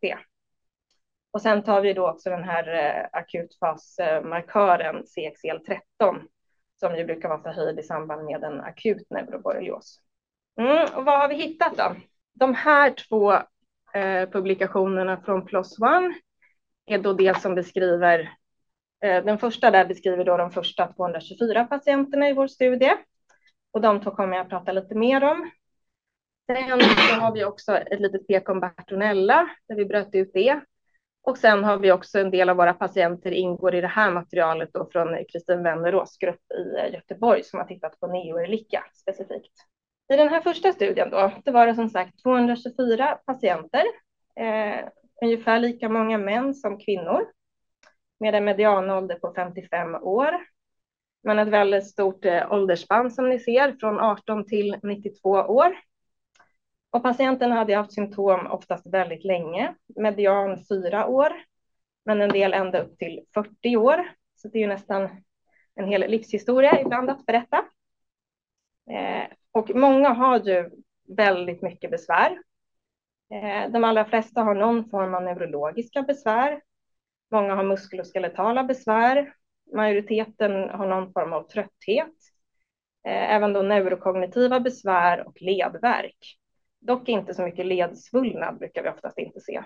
Och 1.32 1.42
sen 1.42 1.64
tar 1.64 1.82
vi 1.82 1.94
då 1.94 2.10
också 2.10 2.30
den 2.30 2.44
här 2.44 3.10
akutfasmarkören 3.12 5.04
CXL13 5.04 6.22
som 6.80 6.96
ju 6.96 7.06
brukar 7.06 7.30
vara 7.30 7.42
förhöjd 7.42 7.80
i 7.80 7.84
samband 7.84 8.26
med 8.26 8.44
en 8.44 8.62
akut 8.62 9.10
neuroborrelios. 9.10 10.02
Mm, 10.60 10.88
och 10.96 11.06
vad 11.06 11.20
har 11.20 11.28
vi 11.30 11.36
hittat 11.36 11.78
då? 11.78 11.96
De 12.34 12.54
här 12.54 12.92
två 12.92 13.34
eh, 13.94 14.30
publikationerna 14.30 15.22
från 15.22 15.46
PLOS 15.46 15.80
ONE 15.80 16.14
är 16.86 16.98
då 16.98 17.14
det 17.14 17.42
som 17.42 17.56
beskriver, 17.56 18.20
eh, 19.04 19.24
den 19.24 19.38
första 19.38 19.72
där 19.72 19.86
beskriver 19.86 20.24
då 20.24 20.38
de 20.38 20.52
första 20.52 20.94
224 20.94 21.66
patienterna 21.66 22.30
i 22.30 22.34
vår 22.34 22.48
studie. 22.48 22.92
Och 23.72 23.82
de 23.82 24.02
två 24.02 24.12
kommer 24.12 24.36
jag 24.36 24.44
att 24.44 24.50
prata 24.50 24.72
lite 24.72 24.96
mer 24.96 25.24
om. 25.24 25.52
Sen 26.48 26.80
så 26.80 27.16
har 27.16 27.34
vi 27.34 27.46
också 27.46 27.78
ett 27.78 28.00
litet 28.00 28.28
pek 28.28 28.50
om 28.50 28.60
Bartonella, 28.60 29.50
där 29.68 29.76
vi 29.76 29.86
bröt 29.86 30.16
ut 30.16 30.32
det. 30.34 30.62
Och 31.22 31.38
sen 31.38 31.64
har 31.64 31.78
vi 31.78 31.92
också 31.92 32.20
en 32.20 32.32
del 32.32 32.50
av 32.50 32.58
våra 32.58 32.74
patienter 32.74 33.32
ingår 33.32 33.76
i 33.76 33.82
det 33.82 33.88
här 33.88 34.12
materialet 34.12 34.70
då 34.74 34.90
från 34.92 35.26
Kristin 35.32 35.64
Wennerås 35.64 36.18
grupp 36.18 36.42
i 36.52 36.94
Göteborg 36.94 37.44
som 37.44 37.60
har 37.60 37.68
tittat 37.68 38.00
på 38.00 38.08
neoerlika 38.08 38.84
specifikt. 38.94 39.54
I 40.10 40.16
den 40.16 40.30
här 40.30 40.42
första 40.42 40.72
studien 40.72 41.10
då, 41.10 41.32
det 41.46 41.52
var 41.52 41.68
det 41.68 41.76
som 41.76 41.90
sagt 41.90 42.24
224 42.24 43.20
patienter, 43.26 43.84
eh, 44.36 44.88
ungefär 45.22 45.60
lika 45.60 45.90
många 45.90 46.18
män 46.18 46.54
som 46.54 46.80
kvinnor 46.80 47.26
med 48.20 48.36
en 48.36 48.46
medianålder 48.46 49.16
på 49.16 49.34
55 49.36 49.96
år. 49.96 50.32
Men 51.24 51.40
ett 51.40 51.48
väldigt 51.48 51.88
stort 51.88 52.26
eh, 52.26 52.52
åldersspann 52.52 53.12
som 53.12 53.30
ni 53.30 53.40
ser 53.40 53.76
från 53.80 54.00
18 54.00 54.46
till 54.46 54.78
92 54.84 55.30
år. 55.30 55.78
Och 56.90 57.04
patienten 57.04 57.52
hade 57.52 57.76
haft 57.76 57.94
symptom 57.94 58.48
oftast 58.48 58.94
väldigt 58.94 59.24
länge, 59.24 59.76
median 59.96 60.66
fyra 60.70 61.08
år, 61.08 61.34
men 62.06 62.22
en 62.22 62.30
del 62.30 62.54
ända 62.54 62.84
upp 62.84 62.98
till 62.98 63.22
40 63.34 63.78
år. 63.78 64.12
Så 64.36 64.48
det 64.48 64.58
är 64.58 64.62
ju 64.62 64.68
nästan 64.68 65.10
en 65.76 65.88
hel 65.88 66.12
livshistoria 66.12 66.82
ibland 66.82 67.10
att 67.10 67.26
berätta. 67.26 67.58
Eh, 68.90 69.28
och 69.58 69.76
många 69.76 70.10
har 70.10 70.40
ju 70.40 70.70
väldigt 71.08 71.62
mycket 71.62 71.92
besvär. 71.92 72.38
Eh, 73.34 73.72
de 73.72 73.84
allra 73.84 74.06
flesta 74.06 74.42
har 74.42 74.56
någon 74.56 74.90
form 74.90 75.14
av 75.14 75.24
neurologiska 75.24 76.02
besvär. 76.02 76.62
Många 77.32 77.56
har 77.56 77.64
muskuloskeletala 77.64 78.64
besvär. 78.64 79.34
Majoriteten 79.74 80.70
har 80.70 80.88
någon 80.88 81.14
form 81.14 81.34
av 81.34 81.44
trötthet. 81.44 82.14
Eh, 83.08 83.34
även 83.34 83.54
då 83.54 83.62
neurokognitiva 83.62 84.60
besvär 84.60 85.28
och 85.28 85.42
ledvärk. 85.42 86.38
Dock 86.80 87.10
inte 87.10 87.34
så 87.34 87.42
mycket 87.42 87.66
ledsvullnad 87.66 88.58
brukar 88.58 88.84
vi 88.84 88.90
oftast 88.90 89.18
inte 89.18 89.40
se. 89.40 89.64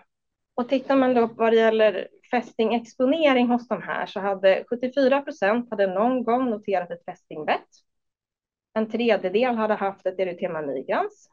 Och 0.56 0.70
tittar 0.70 0.96
man 0.96 1.14
då 1.14 1.26
vad 1.26 1.54
det 1.54 1.58
gäller 1.58 2.08
fästingexponering 2.32 3.48
hos 3.48 3.68
de 3.68 3.82
här 3.82 4.06
så 4.06 4.20
hade 4.20 4.64
74 4.70 5.22
procent 5.22 5.70
hade 5.70 5.88
någon 5.88 6.24
gång 6.24 6.50
noterat 6.50 6.92
ett 6.92 7.06
fästingbett. 7.06 7.68
En 8.74 8.90
tredjedel 8.90 9.56
hade 9.56 9.74
haft 9.74 10.06
ett 10.06 10.20
erytema 10.20 10.62
migrans. 10.62 11.30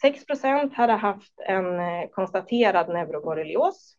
6 0.00 0.26
procent 0.26 0.74
hade 0.74 0.92
haft 0.92 1.40
en 1.40 1.80
eh, 1.80 2.08
konstaterad 2.10 2.88
neuroborrelios 2.88 3.96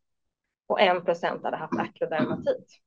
och 0.68 0.82
1 0.82 1.06
procent 1.06 1.44
hade 1.44 1.58
haft 1.58 1.80
akrodermatit. 1.80 2.80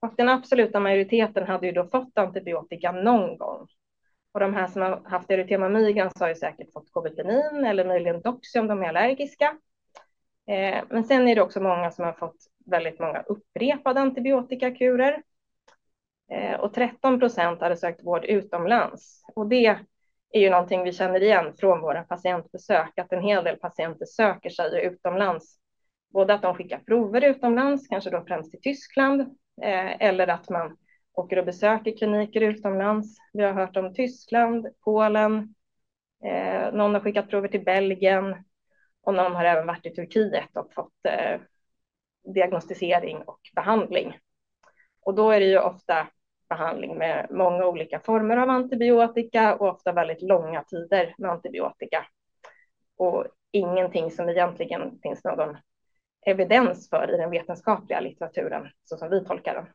Och 0.00 0.14
den 0.16 0.28
absoluta 0.28 0.80
majoriteten 0.80 1.46
hade 1.46 1.66
ju 1.66 1.72
då 1.72 1.88
fått 1.88 2.18
antibiotika 2.18 2.92
någon 2.92 3.38
gång 3.38 3.68
och 4.36 4.40
de 4.40 4.54
här 4.54 4.66
som 4.66 4.82
har 4.82 5.02
haft 5.04 5.30
erytema 5.30 5.68
migrans 5.68 6.20
har 6.20 6.28
ju 6.28 6.34
säkert 6.34 6.72
fått 6.72 6.90
kobetinin 6.90 7.64
eller 7.64 7.84
möjligen 7.84 8.20
Doxy 8.20 8.58
om 8.58 8.66
de 8.66 8.82
är 8.82 8.88
allergiska. 8.88 9.58
Eh, 10.46 10.84
men 10.88 11.04
sen 11.04 11.28
är 11.28 11.34
det 11.34 11.42
också 11.42 11.60
många 11.60 11.90
som 11.90 12.04
har 12.04 12.12
fått 12.12 12.36
väldigt 12.66 13.00
många 13.00 13.22
upprepade 13.22 14.00
antibiotikakurer. 14.00 15.22
Eh, 16.30 16.60
och 16.60 16.74
13 16.74 17.20
procent 17.20 17.60
hade 17.60 17.76
sökt 17.76 18.04
vård 18.04 18.24
utomlands. 18.24 19.22
Och 19.34 19.48
det 19.48 19.66
är 20.30 20.40
ju 20.40 20.50
någonting 20.50 20.82
vi 20.82 20.92
känner 20.92 21.22
igen 21.22 21.54
från 21.58 21.80
våra 21.80 22.02
patientbesök, 22.02 22.98
att 22.98 23.12
en 23.12 23.22
hel 23.22 23.44
del 23.44 23.56
patienter 23.56 24.06
söker 24.06 24.50
sig 24.50 24.84
utomlands. 24.84 25.58
Både 26.12 26.34
att 26.34 26.42
de 26.42 26.54
skickar 26.54 26.78
prover 26.78 27.24
utomlands, 27.24 27.88
kanske 27.88 28.10
då 28.10 28.24
främst 28.26 28.50
till 28.50 28.60
Tyskland, 28.60 29.20
eh, 29.62 30.02
eller 30.02 30.28
att 30.28 30.50
man 30.50 30.76
åker 31.12 31.38
och 31.38 31.44
besöker 31.44 31.96
kliniker 31.96 32.40
utomlands. 32.40 33.16
Vi 33.32 33.42
har 33.42 33.52
hört 33.52 33.76
om 33.76 33.94
Tyskland, 33.94 34.66
Polen, 34.84 35.54
eh, 36.24 36.72
någon 36.72 36.94
har 36.94 37.00
skickat 37.00 37.30
prover 37.30 37.48
till 37.48 37.64
Belgien 37.64 38.44
och 39.02 39.14
någon 39.14 39.34
har 39.34 39.44
även 39.44 39.66
varit 39.66 39.86
i 39.86 39.90
Turkiet 39.90 40.56
och 40.56 40.72
fått 40.74 40.92
diagnostisering 42.34 43.16
och 43.16 43.40
behandling. 43.54 44.16
Och 45.00 45.14
då 45.14 45.30
är 45.30 45.40
det 45.40 45.46
ju 45.46 45.58
ofta 45.58 46.06
behandling 46.48 46.98
med 46.98 47.26
många 47.30 47.66
olika 47.66 48.00
former 48.00 48.36
av 48.36 48.50
antibiotika 48.50 49.54
och 49.54 49.68
ofta 49.68 49.92
väldigt 49.92 50.22
långa 50.22 50.62
tider 50.62 51.14
med 51.18 51.30
antibiotika. 51.30 52.06
Och 52.96 53.26
ingenting 53.50 54.10
som 54.10 54.28
egentligen 54.28 54.98
finns 55.02 55.24
någon 55.24 55.56
evidens 56.26 56.90
för 56.90 57.14
i 57.14 57.16
den 57.16 57.30
vetenskapliga 57.30 58.00
litteraturen, 58.00 58.68
så 58.84 58.96
som 58.96 59.10
vi 59.10 59.24
tolkar 59.24 59.54
den. 59.54 59.66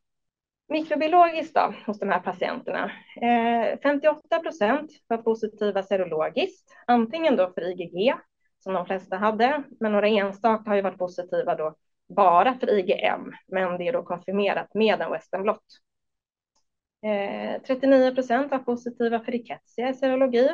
Mikrobiologiskt 0.67 1.55
då, 1.55 1.73
hos 1.85 1.99
de 1.99 2.09
här 2.09 2.19
patienterna. 2.19 2.91
Eh, 3.21 3.79
58 3.83 4.39
procent 4.39 4.91
var 5.07 5.17
positiva 5.17 5.83
serologiskt, 5.83 6.75
antingen 6.87 7.35
då 7.35 7.51
för 7.53 7.61
IgG, 7.61 8.13
som 8.59 8.73
de 8.73 8.85
flesta 8.85 9.17
hade, 9.17 9.63
men 9.79 9.91
några 9.91 10.07
enstaka 10.07 10.69
har 10.69 10.75
ju 10.75 10.81
varit 10.81 10.97
positiva 10.97 11.55
då 11.55 11.75
bara 12.15 12.53
för 12.59 12.79
IgM, 12.79 13.33
men 13.47 13.77
det 13.77 13.87
är 13.87 13.93
då 13.93 14.03
konfirmerat 14.03 14.73
med 14.73 15.01
en 15.01 15.11
western 15.11 15.43
blot. 15.43 15.63
Eh, 17.03 17.61
39 17.61 18.15
procent 18.15 18.51
var 18.51 18.59
positiva 18.59 19.19
för 19.19 19.31
rickettsia 19.31 19.89
i 19.89 19.93
serologi, 19.93 20.49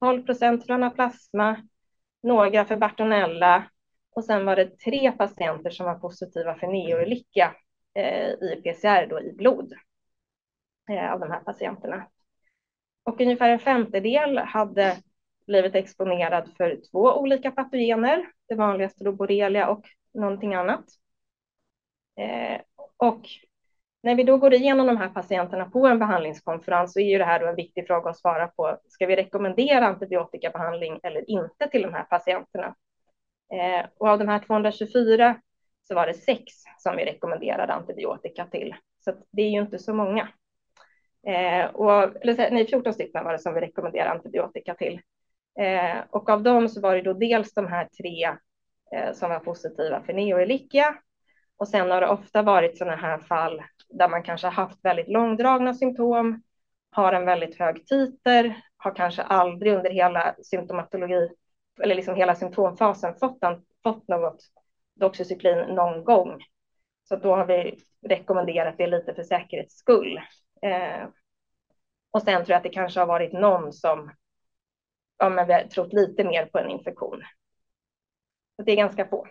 12 0.00 0.22
procent 0.22 0.66
för 0.66 0.74
anaplasma, 0.74 1.56
några 2.22 2.64
för 2.64 2.76
Bartonella 2.76 3.64
och 4.10 4.24
sen 4.24 4.44
var 4.44 4.56
det 4.56 4.78
tre 4.78 5.12
patienter 5.12 5.70
som 5.70 5.86
var 5.86 5.94
positiva 5.94 6.54
för 6.54 6.66
neolycka 6.66 7.54
Eh, 7.98 8.30
i 8.30 8.60
PCR 8.62 9.06
då 9.06 9.20
i 9.20 9.32
blod 9.32 9.72
eh, 10.90 11.12
av 11.12 11.20
de 11.20 11.30
här 11.30 11.40
patienterna. 11.40 12.08
Och 13.02 13.20
ungefär 13.20 13.48
en 13.48 13.58
femtedel 13.58 14.38
hade 14.38 14.96
blivit 15.46 15.74
exponerad 15.74 16.50
för 16.56 16.80
två 16.90 17.18
olika 17.20 17.50
patogener, 17.50 18.32
det 18.48 18.54
vanligaste 18.54 19.04
då 19.04 19.12
borrelia 19.12 19.68
och 19.68 19.84
någonting 20.14 20.54
annat. 20.54 20.84
Eh, 22.16 22.60
och 22.96 23.26
när 24.02 24.14
vi 24.14 24.22
då 24.22 24.36
går 24.36 24.54
igenom 24.54 24.86
de 24.86 24.96
här 24.96 25.08
patienterna 25.08 25.64
på 25.64 25.86
en 25.86 25.98
behandlingskonferens 25.98 26.92
så 26.92 27.00
är 27.00 27.04
ju 27.04 27.18
det 27.18 27.24
här 27.24 27.40
då 27.40 27.46
en 27.46 27.56
viktig 27.56 27.86
fråga 27.86 28.10
att 28.10 28.18
svara 28.18 28.48
på. 28.48 28.78
Ska 28.88 29.06
vi 29.06 29.16
rekommendera 29.16 29.86
antibiotikabehandling 29.86 31.00
eller 31.02 31.30
inte 31.30 31.68
till 31.68 31.82
de 31.82 31.94
här 31.94 32.04
patienterna? 32.04 32.74
Eh, 33.52 33.86
och 33.98 34.08
av 34.08 34.18
de 34.18 34.28
här 34.28 34.38
224 34.38 35.40
så 35.82 35.94
var 35.94 36.06
det 36.06 36.14
sex 36.14 36.44
som 36.78 36.96
vi 36.96 37.04
rekommenderade 37.04 37.72
antibiotika 37.72 38.46
till. 38.46 38.74
Så 39.00 39.12
det 39.30 39.42
är 39.42 39.50
ju 39.50 39.60
inte 39.60 39.78
så 39.78 39.94
många. 39.94 40.28
Eh, 41.26 41.66
och, 41.66 42.22
eller, 42.22 42.50
nej, 42.50 42.66
14 42.66 42.94
stycken 42.94 43.24
var 43.24 43.32
det 43.32 43.38
som 43.38 43.54
vi 43.54 43.60
rekommenderade 43.60 44.10
antibiotika 44.10 44.74
till. 44.74 45.00
Eh, 45.60 45.98
och 46.10 46.30
av 46.30 46.42
dem 46.42 46.68
så 46.68 46.80
var 46.80 46.94
det 46.94 47.02
då 47.02 47.12
dels 47.12 47.54
de 47.54 47.66
här 47.66 47.88
tre 48.02 48.24
eh, 48.92 49.12
som 49.12 49.30
var 49.30 49.38
positiva 49.38 50.02
för 50.02 50.12
neoelikia. 50.12 50.94
Och 51.58 51.68
sen 51.68 51.90
har 51.90 52.00
det 52.00 52.08
ofta 52.08 52.42
varit 52.42 52.78
sådana 52.78 52.96
här 52.96 53.18
fall 53.18 53.62
där 53.88 54.08
man 54.08 54.22
kanske 54.22 54.48
haft 54.48 54.84
väldigt 54.84 55.08
långdragna 55.08 55.74
symptom, 55.74 56.42
har 56.90 57.12
en 57.12 57.24
väldigt 57.24 57.58
hög 57.58 57.86
titer, 57.86 58.62
har 58.76 58.94
kanske 58.94 59.22
aldrig 59.22 59.72
under 59.72 59.90
hela 59.90 60.34
symptomatologi 60.42 61.28
eller 61.82 61.94
liksom 61.94 62.14
hela 62.14 62.34
symptomfasen 62.34 63.14
fått, 63.14 63.44
en, 63.44 63.64
fått 63.82 64.08
något 64.08 64.40
doxycyklin 64.94 65.58
någon 65.58 66.04
gång. 66.04 66.42
Så 67.04 67.16
då 67.16 67.36
har 67.36 67.46
vi 67.46 67.78
rekommenderat 68.06 68.74
det 68.78 68.86
lite 68.86 69.14
för 69.14 69.22
säkerhets 69.22 69.76
skull. 69.76 70.20
Eh, 70.62 71.08
och 72.10 72.22
sen 72.22 72.44
tror 72.44 72.50
jag 72.50 72.56
att 72.56 72.62
det 72.62 72.68
kanske 72.68 73.00
har 73.00 73.06
varit 73.06 73.32
någon 73.32 73.72
som 73.72 74.10
ja, 75.18 75.28
men 75.28 75.46
vi 75.46 75.52
har 75.52 75.62
trott 75.62 75.92
lite 75.92 76.24
mer 76.24 76.46
på 76.46 76.58
en 76.58 76.70
infektion. 76.70 77.22
Så 78.56 78.62
det 78.62 78.72
är 78.72 78.76
ganska 78.76 79.08
få. 79.08 79.26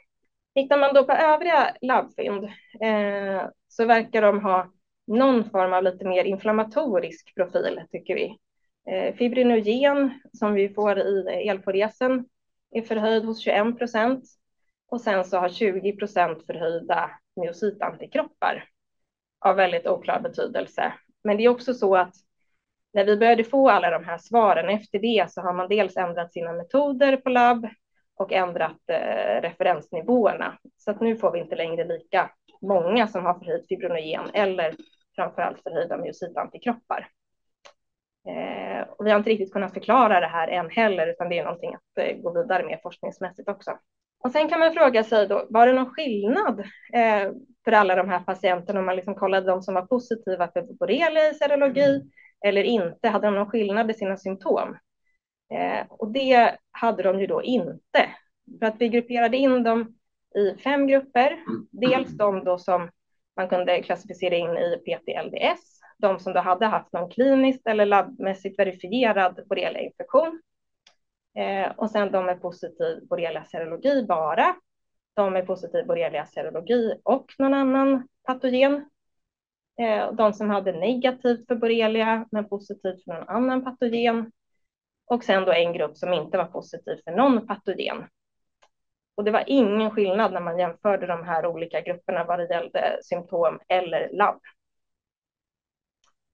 Tittar 0.57 0.77
man 0.77 0.93
då 0.93 1.05
på 1.05 1.11
övriga 1.11 1.75
labbfynd 1.81 2.43
eh, 2.81 3.47
så 3.67 3.85
verkar 3.85 4.21
de 4.21 4.43
ha 4.43 4.71
någon 5.07 5.49
form 5.49 5.73
av 5.73 5.83
lite 5.83 6.05
mer 6.05 6.23
inflammatorisk 6.23 7.35
profil, 7.35 7.81
tycker 7.91 8.15
vi. 8.15 8.37
Eh, 8.91 9.15
fibrinogen 9.15 10.21
som 10.33 10.53
vi 10.53 10.69
får 10.69 10.99
i 10.99 11.47
elforesen 11.47 12.25
är 12.71 12.81
förhöjd 12.81 13.25
hos 13.25 13.39
21 13.39 13.77
procent 13.77 14.23
och 14.87 15.01
sen 15.01 15.25
så 15.25 15.37
har 15.37 15.49
20 15.49 15.91
procent 15.91 16.45
förhöjda 16.45 17.11
myositantikroppar 17.35 18.63
av 19.39 19.55
väldigt 19.55 19.87
oklar 19.87 20.19
betydelse. 20.19 20.93
Men 21.23 21.37
det 21.37 21.43
är 21.43 21.49
också 21.49 21.73
så 21.73 21.95
att 21.95 22.13
när 22.93 23.05
vi 23.05 23.17
började 23.17 23.43
få 23.43 23.69
alla 23.69 23.89
de 23.89 24.05
här 24.05 24.17
svaren 24.17 24.69
efter 24.69 24.99
det 24.99 25.31
så 25.31 25.41
har 25.41 25.53
man 25.53 25.69
dels 25.69 25.97
ändrat 25.97 26.33
sina 26.33 26.53
metoder 26.53 27.17
på 27.17 27.29
labb 27.29 27.67
och 28.17 28.31
ändrat 28.31 28.81
eh, 28.87 29.41
referensnivåerna. 29.41 30.57
Så 30.77 30.91
att 30.91 31.01
nu 31.01 31.15
får 31.15 31.31
vi 31.31 31.39
inte 31.39 31.55
längre 31.55 31.83
lika 31.83 32.31
många 32.61 33.07
som 33.07 33.25
har 33.25 33.33
förhöjd 33.33 33.65
fibrinogen 33.69 34.29
eller 34.33 34.75
framför 35.15 35.41
allt 35.41 35.63
förhöjda 35.63 35.97
myocytantikroppar. 35.97 37.07
Eh, 38.27 38.87
och 38.89 39.05
vi 39.05 39.09
har 39.09 39.17
inte 39.17 39.29
riktigt 39.29 39.53
kunnat 39.53 39.73
förklara 39.73 40.19
det 40.19 40.27
här 40.27 40.47
än 40.47 40.69
heller, 40.69 41.07
utan 41.07 41.29
det 41.29 41.39
är 41.39 41.43
någonting 41.43 41.73
att 41.73 42.05
eh, 42.05 42.17
gå 42.17 42.33
vidare 42.33 42.65
med 42.65 42.79
forskningsmässigt 42.83 43.49
också. 43.49 43.77
Och 44.23 44.31
sen 44.31 44.49
kan 44.49 44.59
man 44.59 44.73
fråga 44.73 45.03
sig 45.03 45.27
då, 45.27 45.47
var 45.49 45.67
det 45.67 45.73
någon 45.73 45.93
skillnad 45.93 46.59
eh, 46.93 47.31
för 47.65 47.71
alla 47.71 47.95
de 47.95 48.09
här 48.09 48.19
patienterna 48.19 48.79
om 48.79 48.85
man 48.85 48.95
liksom 48.95 49.15
kollade 49.15 49.47
de 49.47 49.61
som 49.61 49.73
var 49.73 49.85
positiva 49.85 50.51
för 50.51 50.61
borrelia 50.61 51.29
i 51.29 51.33
serologi 51.33 52.01
eller 52.45 52.63
inte? 52.63 53.09
Hade 53.09 53.27
de 53.27 53.35
någon 53.35 53.49
skillnad 53.49 53.91
i 53.91 53.93
sina 53.93 54.17
symptom? 54.17 54.77
Eh, 55.49 55.85
och 55.89 56.11
det 56.11 56.57
hade 56.71 57.03
de 57.03 57.19
ju 57.19 57.27
då 57.27 57.43
inte. 57.43 58.09
För 58.59 58.65
att 58.65 58.75
vi 58.79 58.89
grupperade 58.89 59.37
in 59.37 59.63
dem 59.63 59.97
i 60.35 60.61
fem 60.61 60.87
grupper. 60.87 61.39
Dels 61.71 62.17
de 62.17 62.43
då 62.43 62.57
som 62.57 62.89
man 63.35 63.49
kunde 63.49 63.81
klassificera 63.81 64.35
in 64.35 64.57
i 64.57 64.77
PTLDS, 64.77 65.79
de 65.97 66.19
som 66.19 66.33
då 66.33 66.39
hade 66.39 66.65
haft 66.65 66.93
någon 66.93 67.09
kliniskt 67.09 67.67
eller 67.67 67.85
labbmässigt 67.85 68.59
verifierad 68.59 69.39
borreliainfektion. 69.49 70.41
Eh, 71.37 71.71
och 71.75 71.91
sen 71.91 72.11
de 72.11 72.25
med 72.25 72.41
positiv 72.41 73.07
borrelia-serologi 73.07 74.05
bara. 74.07 74.55
De 75.13 75.33
med 75.33 75.47
positiv 75.47 75.85
borrelia-serologi 75.85 76.99
och 77.03 77.33
någon 77.37 77.53
annan 77.53 78.07
patogen. 78.23 78.89
Eh, 79.79 80.11
de 80.13 80.33
som 80.33 80.49
hade 80.49 80.71
negativt 80.71 81.47
för 81.47 81.55
borrelia 81.55 82.25
men 82.31 82.49
positivt 82.49 83.03
för 83.03 83.13
någon 83.13 83.29
annan 83.29 83.63
patogen. 83.63 84.31
Och 85.07 85.23
sen 85.23 85.45
då 85.45 85.51
en 85.51 85.73
grupp 85.73 85.97
som 85.97 86.13
inte 86.13 86.37
var 86.37 86.45
positiv 86.45 87.01
för 87.03 87.11
någon 87.11 87.47
patogen. 87.47 88.07
Och 89.15 89.23
det 89.23 89.31
var 89.31 89.43
ingen 89.47 89.91
skillnad 89.91 90.33
när 90.33 90.41
man 90.41 90.59
jämförde 90.59 91.07
de 91.07 91.23
här 91.23 91.45
olika 91.45 91.81
grupperna 91.81 92.23
vad 92.23 92.39
det 92.39 92.49
gällde 92.49 92.99
symptom 93.01 93.59
eller 93.67 94.09
labb. 94.13 94.41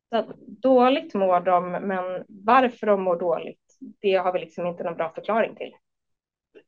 Så 0.09 0.33
dåligt 0.47 1.13
mår 1.13 1.39
de, 1.39 1.71
men 1.71 2.25
varför 2.27 2.87
de 2.87 3.01
mår 3.01 3.19
dåligt, 3.19 3.77
det 4.01 4.13
har 4.13 4.33
vi 4.33 4.39
liksom 4.39 4.65
inte 4.65 4.83
någon 4.83 4.95
bra 4.95 5.09
förklaring 5.09 5.55
till. 5.55 5.75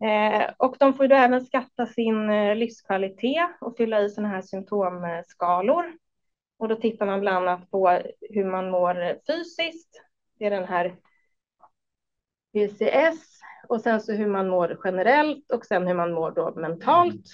Eh, 0.08 0.50
och 0.58 0.76
de 0.80 0.94
får 0.94 1.04
ju 1.04 1.08
då 1.08 1.16
även 1.16 1.46
skatta 1.46 1.86
sin 1.86 2.30
eh, 2.30 2.56
livskvalitet 2.56 3.50
och 3.62 3.78
fylla 3.78 4.02
i 4.02 4.10
sådana 4.10 4.30
här 4.30 4.42
symptomskalor. 4.42 5.86
Och 6.58 6.68
då 6.68 6.76
tittar 6.76 7.06
man 7.06 7.20
bland 7.20 7.48
annat 7.48 7.72
på 7.72 8.00
hur 8.22 8.46
man 8.46 8.70
mår 8.70 9.20
fysiskt. 9.28 10.02
Det 10.40 10.46
är 10.46 10.52
den 10.52 10.66
här 10.66 10.96
PCS 12.56 13.40
och 13.70 13.82
sen 13.82 14.02
så 14.02 14.14
hur 14.14 14.28
man 14.28 14.50
mår 14.50 14.80
generellt 14.84 15.52
och 15.52 15.66
sen 15.66 15.88
hur 15.88 15.94
man 15.94 16.14
mår 16.14 16.32
då 16.32 16.54
mentalt. 16.56 17.26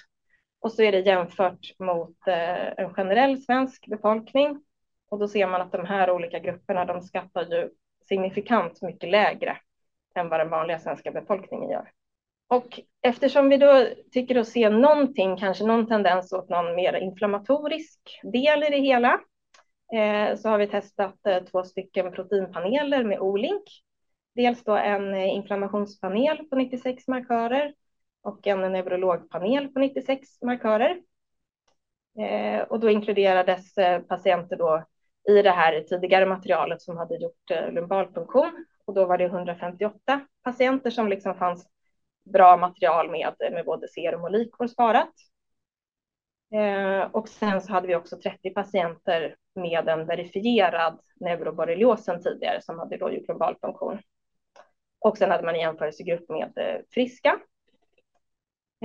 Och 0.62 0.72
så 0.72 0.82
är 0.82 0.92
det 0.92 1.00
jämfört 1.00 1.80
mot 1.80 2.28
eh, 2.28 2.68
en 2.78 2.94
generell 2.94 3.42
svensk 3.42 3.88
befolkning. 3.88 4.64
Och 5.10 5.20
då 5.20 5.28
ser 5.28 5.48
man 5.48 5.62
att 5.62 5.72
de 5.72 5.86
här 5.86 6.12
olika 6.12 6.40
grupperna, 6.40 6.86
de 6.86 7.02
skattar 7.02 7.46
ju 7.46 7.70
signifikant 8.10 8.82
mycket 8.82 9.10
lägre 9.10 9.58
än 10.16 10.30
vad 10.30 10.40
den 10.40 10.50
vanliga 10.50 10.80
svenska 10.80 11.12
befolkningen 11.12 11.70
gör. 11.70 11.92
Och 12.48 12.80
eftersom 13.02 13.50
vi 13.50 13.58
då 13.58 13.88
tycker 14.12 14.36
att 14.36 14.48
se 14.48 14.70
någonting, 14.70 15.38
kanske 15.38 15.66
någon 15.66 15.88
tendens 15.88 16.34
åt 16.34 16.50
någon 16.50 16.76
mer 16.76 16.94
inflammatorisk 16.94 18.20
del 18.24 18.64
i 18.64 18.70
det 18.70 18.80
hela, 18.80 19.20
eh, 19.94 20.36
så 20.36 20.50
har 20.50 20.58
vi 20.58 20.68
testat 20.68 21.28
eh, 21.28 21.44
två 21.44 21.64
stycken 21.64 22.12
proteinpaneler 22.12 23.04
med 23.04 23.20
Olink. 23.20 23.64
Dels 24.36 24.64
då 24.64 24.76
en 24.76 25.14
eh, 25.14 25.30
inflammationspanel 25.36 26.38
på 26.38 26.56
96 26.56 27.08
markörer 27.08 27.74
och 28.22 28.48
en 28.48 28.62
neurologpanel 28.72 29.68
på 29.68 29.80
96 29.80 30.42
markörer. 30.42 31.02
Eh, 32.20 32.62
och 32.62 32.80
då 32.80 32.90
inkluderades 32.90 33.78
eh, 33.78 34.02
patienter 34.02 34.56
då 34.58 34.84
i 35.30 35.42
det 35.42 35.52
här 35.52 35.82
tidigare 35.82 36.26
materialet 36.26 36.82
som 36.82 36.98
hade 36.98 37.16
gjort 37.18 37.52
eh, 37.52 37.72
lumbalpunktion. 37.72 38.66
Och 38.86 38.94
då 38.94 39.06
var 39.06 39.18
det 39.18 39.26
158 39.26 40.22
patienter 40.44 40.90
som 40.90 41.08
liksom 41.08 41.36
fanns 41.36 41.68
bra 42.34 42.58
material 42.58 43.12
med, 43.12 43.34
eh, 43.46 43.52
med 43.52 43.66
både 43.66 43.88
serum 43.88 44.24
och 44.24 44.32
likor 44.32 44.68
sparat. 44.68 45.14
Eh, 46.54 47.02
och 47.12 47.30
sen 47.30 47.62
så 47.62 47.72
hade 47.72 47.88
vi 47.88 47.96
också 47.96 48.18
30 48.18 48.50
patienter 48.50 49.36
med 49.56 49.88
en 49.90 50.06
verifierad 50.06 51.00
neuroborrelios 51.20 52.06
tidigare 52.24 52.62
som 52.62 52.80
hade 52.80 52.98
då 52.98 53.12
gjort 53.12 53.28
lumbalpunktion. 53.28 54.00
Och 55.02 55.18
sen 55.18 55.32
hade 55.32 55.44
man 55.44 55.56
en 55.56 55.62
jämförelsegrupp 55.62 56.30
med 56.30 56.52
eh, 56.56 56.82
friska. 56.90 57.40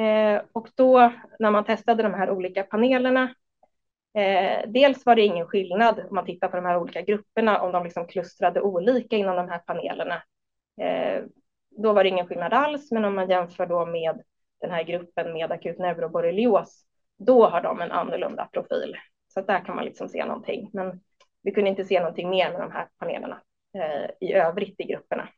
Eh, 0.01 0.43
och 0.53 0.69
då 0.75 1.13
när 1.39 1.51
man 1.51 1.65
testade 1.65 2.03
de 2.03 2.15
här 2.15 2.31
olika 2.31 2.63
panelerna 2.63 3.35
eh, 4.15 4.69
dels 4.69 5.07
var 5.07 5.17
det 5.17 5.23
ingen 5.23 5.47
skillnad 5.47 6.01
om 6.09 6.15
man 6.15 6.27
tittar 6.27 6.49
på 6.49 6.57
de 6.57 6.65
här 6.65 6.77
olika 6.77 7.01
grupperna, 7.03 7.61
om 7.61 7.73
de 7.73 7.85
liksom 7.85 8.07
klustrade 8.07 8.61
olika 8.61 9.17
inom 9.17 9.37
de 9.37 9.49
här 9.49 9.59
panelerna. 9.59 10.23
Då 11.71 11.93
var 11.93 12.03
det 12.03 12.09
ingen 12.09 12.27
skillnad 12.27 12.53
alls, 12.53 12.91
men 12.93 13.05
om 13.05 13.15
man 13.15 13.31
jämför 13.31 13.67
då 13.67 13.87
med 13.87 14.23
den 14.61 14.71
här 14.71 14.83
gruppen 14.83 15.33
med 15.33 15.53
akut 15.53 15.79
neuroborrelios, 15.79 16.85
då 17.19 17.47
har 17.47 17.61
de 17.61 17.81
en 17.81 17.93
annorlunda 17.93 18.49
profil. 18.53 18.97
Så 19.29 19.41
där 19.41 19.65
kan 19.65 19.77
man 19.77 19.85
liksom 19.85 20.09
se 20.09 20.25
någonting, 20.25 20.71
men 20.73 21.01
vi 21.43 21.53
kunde 21.53 21.71
inte 21.71 21.85
se 21.85 22.01
någonting 22.01 22.31
mer 22.31 22.51
med 22.51 22.61
de 22.61 22.73
här 22.73 22.89
panelerna 22.99 23.43
eh, 23.79 24.11
i 24.21 24.33
övrigt 24.33 24.81
i 24.81 24.85
grupperna. 24.85 25.29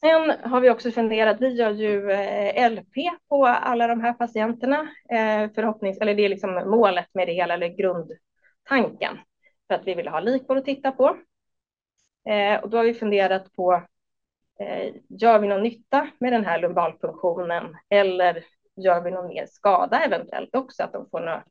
Sen 0.00 0.50
har 0.50 0.60
vi 0.60 0.70
också 0.70 0.90
funderat, 0.90 1.40
vi 1.40 1.48
gör 1.48 1.70
ju 1.70 2.10
eh, 2.10 2.70
LP 2.70 2.94
på 3.28 3.46
alla 3.46 3.86
de 3.86 4.00
här 4.00 4.12
patienterna, 4.12 4.80
eh, 5.10 5.52
förhoppnings, 5.54 5.98
eller 5.98 6.14
det 6.14 6.24
är 6.24 6.28
liksom 6.28 6.54
målet 6.54 7.08
med 7.12 7.28
det 7.28 7.32
hela, 7.32 7.54
eller 7.54 7.68
grundtanken, 7.68 9.18
för 9.68 9.74
att 9.74 9.86
vi 9.86 9.94
vill 9.94 10.08
ha 10.08 10.20
likvård 10.20 10.58
att 10.58 10.64
titta 10.64 10.92
på. 10.92 11.16
Eh, 12.28 12.60
och 12.60 12.70
då 12.70 12.76
har 12.76 12.84
vi 12.84 12.94
funderat 12.94 13.52
på, 13.52 13.82
gör 15.08 15.38
vi 15.38 15.48
någon 15.48 15.62
nytta 15.62 16.10
med 16.18 16.32
den 16.32 16.44
här 16.44 16.60
lumbalfunktionen 16.60 17.76
eller 17.88 18.44
gör 18.76 19.00
vi 19.00 19.10
någon 19.10 19.28
mer 19.28 19.46
skada 19.46 20.04
eventuellt 20.04 20.56
också, 20.56 20.82
att 20.82 20.92
de 20.92 21.08
får 21.10 21.20
några 21.20 21.44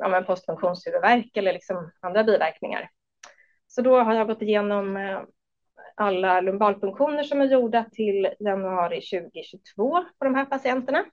ja, 0.00 0.22
postfunktionshuvudvärk 0.22 1.36
eller 1.36 1.52
liksom 1.52 1.90
andra 2.00 2.24
biverkningar. 2.24 2.90
Så 3.66 3.82
då 3.82 4.02
har 4.02 4.14
jag 4.14 4.26
gått 4.26 4.42
igenom 4.42 4.96
alla 5.94 6.40
lumbalfunktioner 6.40 7.22
som 7.22 7.40
är 7.40 7.44
gjorda 7.44 7.84
till 7.92 8.28
januari 8.38 9.00
2022 9.00 10.04
på 10.18 10.24
de 10.24 10.34
här 10.34 10.44
patienterna. 10.44 11.04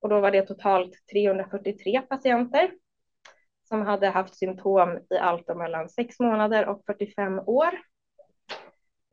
Och 0.00 0.08
då 0.08 0.20
var 0.20 0.30
det 0.30 0.42
totalt 0.42 0.92
343 1.12 2.00
patienter 2.00 2.70
som 3.68 3.82
hade 3.82 4.08
haft 4.08 4.34
symptom 4.34 4.98
i 5.10 5.16
allt 5.16 5.56
mellan 5.56 5.88
6 5.88 6.20
månader 6.20 6.66
och 6.66 6.82
45 6.86 7.38
år. 7.38 7.78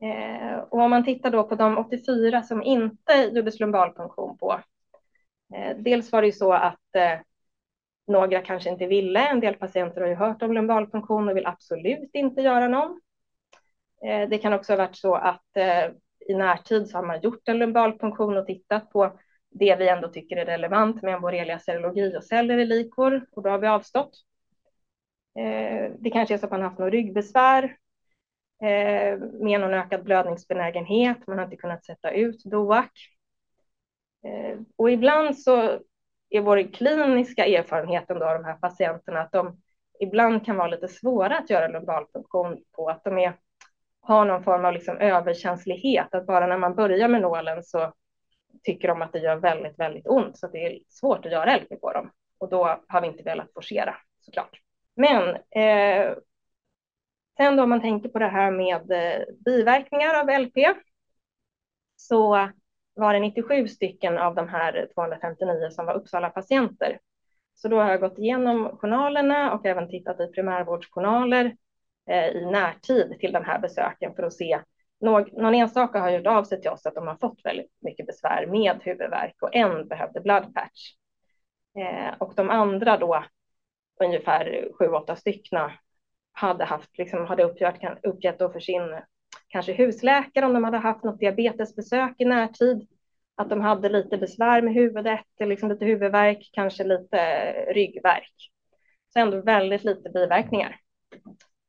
Eh, 0.02 0.58
och 0.58 0.80
om 0.80 0.90
man 0.90 1.04
tittar 1.04 1.30
då 1.30 1.44
på 1.44 1.54
de 1.54 1.78
84 1.78 2.42
som 2.42 2.62
inte 2.62 3.30
gjordes 3.32 3.60
lumbalfunktion 3.60 4.38
på. 4.38 4.60
Eh, 5.54 5.76
dels 5.76 6.12
var 6.12 6.22
det 6.22 6.26
ju 6.26 6.32
så 6.32 6.52
att 6.52 6.94
eh, 6.96 7.18
några 8.06 8.40
kanske 8.40 8.70
inte 8.70 8.86
ville. 8.86 9.28
En 9.28 9.40
del 9.40 9.54
patienter 9.54 10.00
har 10.00 10.08
ju 10.08 10.14
hört 10.14 10.42
om 10.42 10.52
lumbalfunktion 10.52 11.28
och 11.28 11.36
vill 11.36 11.46
absolut 11.46 12.10
inte 12.12 12.40
göra 12.40 12.68
någon. 12.68 13.00
Eh, 14.04 14.28
det 14.28 14.38
kan 14.38 14.52
också 14.52 14.72
ha 14.72 14.76
varit 14.76 14.96
så 14.96 15.14
att 15.14 15.56
eh, 15.56 15.90
i 16.28 16.34
närtid 16.34 16.88
så 16.88 16.98
har 16.98 17.06
man 17.06 17.20
gjort 17.20 17.48
en 17.48 17.58
lumbalpunktion 17.58 18.36
och 18.36 18.46
tittat 18.46 18.90
på 18.90 19.18
det 19.50 19.76
vi 19.76 19.88
ändå 19.88 20.08
tycker 20.08 20.36
är 20.36 20.44
relevant 20.44 21.02
med 21.02 21.14
en 21.14 21.20
borrelia-serologi 21.20 22.16
och 22.16 22.24
celler 22.24 22.58
i 22.58 22.64
likor 22.64 23.26
och 23.32 23.42
då 23.42 23.50
har 23.50 23.58
vi 23.58 23.66
avstått. 23.66 24.10
Eh, 25.38 25.92
det 25.98 26.10
kanske 26.10 26.34
är 26.34 26.38
så 26.38 26.46
att 26.46 26.52
man 26.52 26.62
haft 26.62 26.78
något 26.78 26.92
ryggbesvär 26.92 27.76
med 29.40 29.60
någon 29.60 29.74
ökad 29.74 30.04
blödningsbenägenhet. 30.04 31.26
Man 31.26 31.38
har 31.38 31.44
inte 31.44 31.56
kunnat 31.56 31.84
sätta 31.84 32.10
ut 32.10 32.44
DOAC. 32.44 32.90
Och 34.76 34.90
ibland 34.90 35.38
så 35.38 35.80
är 36.30 36.40
vår 36.40 36.72
kliniska 36.72 37.46
erfarenhet 37.46 38.10
av 38.10 38.18
de 38.18 38.44
här 38.44 38.54
patienterna 38.54 39.20
att 39.20 39.32
de 39.32 39.60
ibland 40.00 40.46
kan 40.46 40.56
vara 40.56 40.68
lite 40.68 40.88
svåra 40.88 41.38
att 41.38 41.50
göra 41.50 41.68
lumbalfunktion 41.68 42.64
på, 42.72 42.88
att 42.88 43.04
de 43.04 43.18
är 43.18 43.32
har 44.08 44.24
någon 44.24 44.44
form 44.44 44.64
av 44.64 44.72
liksom 44.72 44.96
överkänslighet, 44.96 46.14
att 46.14 46.26
bara 46.26 46.46
när 46.46 46.58
man 46.58 46.74
börjar 46.74 47.08
med 47.08 47.22
nålen 47.22 47.62
så 47.62 47.92
tycker 48.62 48.88
de 48.88 49.02
att 49.02 49.12
det 49.12 49.18
gör 49.18 49.36
väldigt, 49.36 49.78
väldigt 49.78 50.06
ont, 50.06 50.38
så 50.38 50.46
det 50.46 50.58
är 50.58 50.78
svårt 50.88 51.26
att 51.26 51.32
göra 51.32 51.56
LP 51.56 51.80
på 51.80 51.92
dem. 51.92 52.10
Och 52.38 52.48
då 52.48 52.80
har 52.88 53.00
vi 53.00 53.06
inte 53.06 53.22
velat 53.22 53.52
forcera 53.54 53.96
såklart. 54.20 54.60
Men 54.96 55.28
eh, 55.34 56.14
sen 57.36 57.56
då 57.56 57.62
om 57.62 57.70
man 57.70 57.80
tänker 57.80 58.08
på 58.08 58.18
det 58.18 58.28
här 58.28 58.50
med 58.50 58.90
eh, 58.90 59.24
biverkningar 59.44 60.14
av 60.14 60.40
LP 60.40 60.56
så 61.96 62.48
var 62.94 63.12
det 63.12 63.20
97 63.20 63.68
stycken 63.68 64.18
av 64.18 64.34
de 64.34 64.48
här 64.48 64.88
259 64.94 65.70
som 65.70 65.86
var 65.86 65.94
Uppsala-patienter. 65.94 66.98
Så 67.54 67.68
då 67.68 67.80
har 67.80 67.90
jag 67.90 68.00
gått 68.00 68.18
igenom 68.18 68.78
journalerna 68.78 69.52
och 69.52 69.66
även 69.66 69.88
tittat 69.88 70.20
i 70.20 70.26
primärvårdsjournaler 70.26 71.56
Eh, 72.08 72.28
i 72.28 72.46
närtid 72.46 73.16
till 73.20 73.32
de 73.32 73.44
här 73.44 73.58
besöken 73.58 74.14
för 74.14 74.22
att 74.22 74.32
se 74.32 74.60
någon 75.00 75.54
enstaka 75.54 75.98
har 76.00 76.10
gjort 76.10 76.26
av 76.26 76.44
sig 76.44 76.60
till 76.60 76.70
oss 76.70 76.86
att 76.86 76.94
de 76.94 77.06
har 77.06 77.16
fått 77.16 77.40
väldigt 77.44 77.72
mycket 77.80 78.06
besvär 78.06 78.46
med 78.46 78.80
huvudvärk 78.82 79.42
och 79.42 79.54
en 79.54 79.88
behövde 79.88 80.20
blood 80.20 80.54
patch. 80.54 80.94
Eh, 81.78 82.14
och 82.18 82.32
de 82.36 82.50
andra 82.50 82.96
då, 82.96 83.24
ungefär 84.00 84.68
sju, 84.78 84.88
åtta 84.88 85.16
styckna, 85.16 85.72
hade 86.32 86.64
haft, 86.64 86.98
liksom, 86.98 87.26
hade 87.26 87.44
uppgett, 87.44 87.76
uppgett 88.02 88.38
då 88.38 88.50
för 88.50 88.60
sin 88.60 89.00
kanske 89.48 89.72
husläkare 89.72 90.46
om 90.46 90.52
de 90.52 90.64
hade 90.64 90.78
haft 90.78 91.04
något 91.04 91.20
diabetesbesök 91.20 92.14
i 92.18 92.24
närtid, 92.24 92.88
att 93.34 93.50
de 93.50 93.60
hade 93.60 93.88
lite 93.88 94.18
besvär 94.18 94.62
med 94.62 94.74
huvudet, 94.74 95.26
liksom 95.40 95.68
lite 95.68 95.84
huvudvärk, 95.84 96.50
kanske 96.52 96.84
lite 96.84 97.50
ryggvärk. 97.72 98.50
Så 99.12 99.18
ändå 99.18 99.40
väldigt 99.40 99.84
lite 99.84 100.10
biverkningar, 100.10 100.80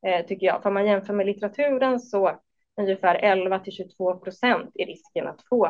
Eh, 0.06 0.26
tycker 0.26 0.46
jag. 0.46 0.62
För 0.62 0.70
om 0.70 0.74
man 0.74 0.86
jämför 0.86 1.14
med 1.14 1.26
litteraturen 1.26 2.00
så 2.00 2.40
ungefär 2.76 3.14
11 3.14 3.58
till 3.58 3.72
22 3.72 4.14
procent 4.14 4.70
i 4.74 4.84
risken 4.84 5.26
att 5.26 5.42
få 5.48 5.66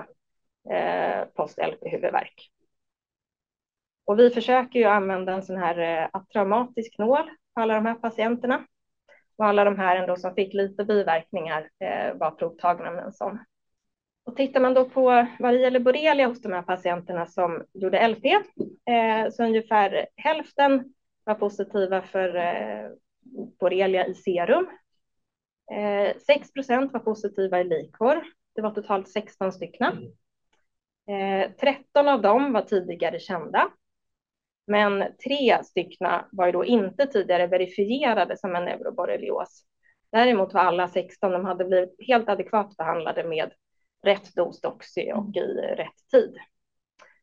eh, 0.70 1.24
post-LP-huvudvärk. 1.34 2.50
Och 4.04 4.18
vi 4.18 4.30
försöker 4.30 4.78
ju 4.78 4.84
använda 4.84 5.32
en 5.32 5.42
sån 5.42 5.56
här 5.56 5.78
eh, 6.14 6.22
traumatisk 6.32 6.98
nål 6.98 7.30
på 7.54 7.60
alla 7.60 7.74
de 7.74 7.86
här 7.86 7.94
patienterna. 7.94 8.66
Och 9.36 9.46
alla 9.46 9.64
de 9.64 9.78
här 9.78 9.96
ändå 9.96 10.16
som 10.16 10.34
fick 10.34 10.54
lite 10.54 10.84
biverkningar 10.84 11.70
var 12.14 12.30
provtagna 12.30 12.90
med 12.90 13.04
en 13.04 13.12
sån. 13.12 13.38
Och 14.24 14.36
tittar 14.36 14.60
man 14.60 14.74
då 14.74 14.84
på 14.84 15.26
vad 15.38 15.54
det 15.54 15.60
gäller 15.60 15.80
borrelia 15.80 16.26
hos 16.26 16.42
de 16.42 16.52
här 16.52 16.62
patienterna 16.62 17.26
som 17.26 17.64
gjorde 17.72 18.08
LP, 18.08 18.24
så 19.32 19.44
ungefär 19.44 20.06
hälften 20.16 20.94
var 21.24 21.34
positiva 21.34 22.02
för 22.02 22.36
borrelia 23.60 24.06
i 24.06 24.14
serum. 24.14 24.66
Eh, 25.72 26.16
6 26.26 26.52
procent 26.52 26.92
var 26.92 27.00
positiva 27.00 27.60
i 27.60 27.64
likvor. 27.64 28.24
Det 28.54 28.62
var 28.62 28.70
totalt 28.70 29.08
16 29.08 29.52
stycken. 29.52 30.12
13 31.60 32.08
av 32.08 32.22
dem 32.22 32.52
var 32.52 32.62
tidigare 32.62 33.18
kända 33.18 33.70
men 34.70 35.04
tre 35.24 35.64
styckna 35.64 36.28
var 36.32 36.46
ju 36.46 36.52
då 36.52 36.64
inte 36.64 37.06
tidigare 37.06 37.46
verifierade 37.46 38.36
som 38.36 38.56
en 38.56 38.64
neuroborrelios. 38.64 39.64
Däremot 40.12 40.54
var 40.54 40.60
alla 40.60 40.88
16, 40.88 41.32
de 41.32 41.44
hade 41.44 41.64
blivit 41.64 41.94
helt 42.06 42.28
adekvat 42.28 42.76
behandlade 42.76 43.24
med 43.24 43.52
rätt 44.02 44.34
dos 44.34 44.60
doxy 44.60 45.12
och 45.12 45.36
i 45.36 45.56
rätt 45.76 46.08
tid. 46.10 46.36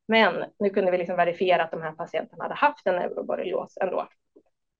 Men 0.07 0.45
nu 0.59 0.69
kunde 0.69 0.91
vi 0.91 0.97
liksom 0.97 1.15
verifiera 1.15 1.63
att 1.63 1.71
de 1.71 1.81
här 1.81 1.91
patienterna 1.91 2.43
hade 2.43 2.55
haft 2.55 2.87
en 2.87 2.95
neuroborrelios 2.95 3.77
ändå. 3.81 4.07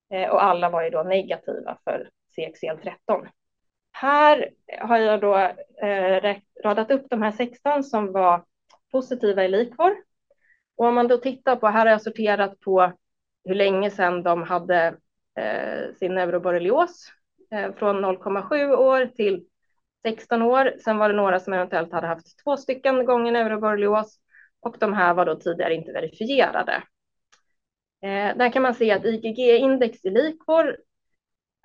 Eh, 0.10 0.30
och 0.30 0.44
alla 0.44 0.70
var 0.70 0.84
ju 0.84 0.90
då 0.90 1.04
negativa 1.04 1.78
för 1.84 2.10
CXCL13. 2.38 3.28
Här 3.92 4.50
har 4.80 4.98
jag 4.98 5.22
då 5.22 5.38
eh, 5.88 6.36
radat 6.64 6.92
upp 6.92 7.06
de 7.10 7.22
här 7.22 7.32
16 7.32 7.84
som 7.84 8.12
var 8.12 8.44
positiva 8.92 9.46
i 9.46 9.48
likvor 9.48 9.96
och 10.78 10.86
om 10.86 10.96
man 10.96 11.08
då 11.08 11.18
tittar 11.18 11.56
på, 11.56 11.68
här 11.68 11.86
har 11.86 11.92
jag 11.92 12.02
sorterat 12.02 12.60
på 12.60 12.94
hur 13.46 13.56
länge 13.56 13.92
sedan 13.92 14.24
de 14.24 14.44
hade 14.44 14.96
eh, 15.40 15.96
sin 16.00 16.16
neuroborrelios, 16.16 17.12
eh, 17.52 17.74
från 17.74 18.06
0,7 18.06 18.76
år 18.76 19.06
till 19.06 19.46
16 20.06 20.42
år. 20.42 20.74
Sen 20.84 20.98
var 20.98 21.10
det 21.10 21.16
några 21.16 21.40
som 21.40 21.54
eventuellt 21.54 21.92
hade 21.92 22.08
haft 22.08 22.44
två 22.44 22.58
stycken 22.58 23.06
gånger 23.06 23.32
neuroborrelios 23.32 24.20
och 24.60 24.76
de 24.80 24.94
här 24.94 25.14
var 25.14 25.26
då 25.26 25.36
tidigare 25.36 25.76
inte 25.76 25.92
verifierade. 25.92 26.84
Eh, 28.02 28.38
där 28.38 28.52
kan 28.52 28.62
man 28.62 28.76
se 28.76 28.92
att 28.92 29.06
IgG-index 29.06 30.06
i 30.06 30.10
likvor 30.10 30.78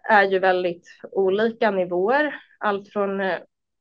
är 0.09 0.23
ju 0.23 0.39
väldigt 0.39 0.89
olika 1.13 1.71
nivåer, 1.71 2.35
allt 2.59 2.89
från 2.89 3.21
eh, 3.21 3.39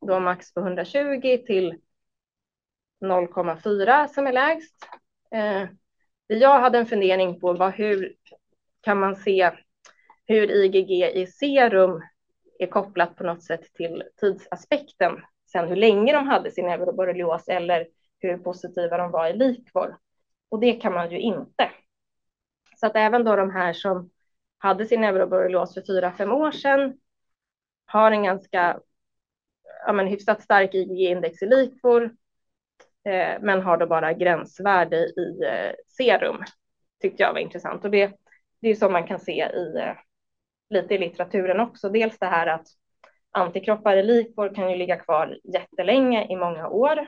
då 0.07 0.19
max 0.19 0.53
på 0.53 0.59
120 0.59 1.43
till 1.45 1.75
0,4 3.05 4.07
som 4.07 4.27
är 4.27 4.33
lägst. 4.33 4.75
Eh, 5.31 5.63
jag 6.27 6.59
hade 6.59 6.77
en 6.77 6.85
fundering 6.85 7.39
på 7.39 7.53
vad, 7.53 7.73
hur 7.73 8.15
kan 8.81 8.99
man 8.99 9.15
se 9.15 9.51
hur 10.25 10.51
IgG 10.51 10.91
i 10.91 11.27
serum 11.27 12.01
är 12.59 12.67
kopplat 12.67 13.15
på 13.15 13.23
något 13.23 13.43
sätt 13.43 13.73
till 13.73 14.03
tidsaspekten. 14.21 15.21
Sen 15.51 15.67
hur 15.67 15.75
länge 15.75 16.13
de 16.13 16.27
hade 16.27 16.51
sin 16.51 16.69
euroborrelios 16.69 17.47
eller 17.47 17.87
hur 18.19 18.37
positiva 18.37 18.97
de 18.97 19.11
var 19.11 19.27
i 19.27 19.33
likvor. 19.33 19.97
Och 20.49 20.59
det 20.59 20.73
kan 20.73 20.93
man 20.93 21.11
ju 21.11 21.19
inte. 21.19 21.69
Så 22.81 22.87
att 22.87 22.95
även 22.95 23.23
då 23.23 23.35
de 23.35 23.51
här 23.51 23.73
som 23.73 24.09
hade 24.57 24.85
sin 24.85 25.03
euroborrelios 25.03 25.73
för 25.73 25.83
fyra, 25.87 26.13
fem 26.17 26.31
år 26.31 26.51
sedan 26.51 26.97
har 27.85 28.11
en 28.11 28.23
ganska 28.23 28.79
ja, 29.85 29.93
men 29.93 30.07
hyfsat 30.07 30.41
stark 30.41 30.73
IgG-index 30.73 31.43
i 31.43 31.45
likvor 31.45 32.11
Eh, 33.05 33.41
men 33.41 33.61
har 33.61 33.77
då 33.77 33.87
bara 33.87 34.13
gränsvärde 34.13 34.97
i 34.97 35.43
eh, 35.45 35.73
serum. 35.87 36.43
Tyckte 37.01 37.23
jag 37.23 37.33
var 37.33 37.39
intressant 37.39 37.85
och 37.85 37.91
det, 37.91 38.13
det 38.59 38.69
är 38.69 38.75
så 38.75 38.89
man 38.89 39.07
kan 39.07 39.19
se 39.19 39.31
i 39.31 39.77
eh, 39.79 39.93
lite 40.69 40.95
i 40.95 40.97
litteraturen 40.97 41.59
också. 41.59 41.89
Dels 41.89 42.19
det 42.19 42.25
här 42.25 42.47
att 42.47 42.67
antikroppar 43.31 43.97
i 43.97 44.03
likvor 44.03 44.55
kan 44.55 44.69
ju 44.71 44.77
ligga 44.77 44.97
kvar 44.97 45.39
jättelänge 45.43 46.27
i 46.29 46.35
många 46.35 46.67
år. 46.67 47.07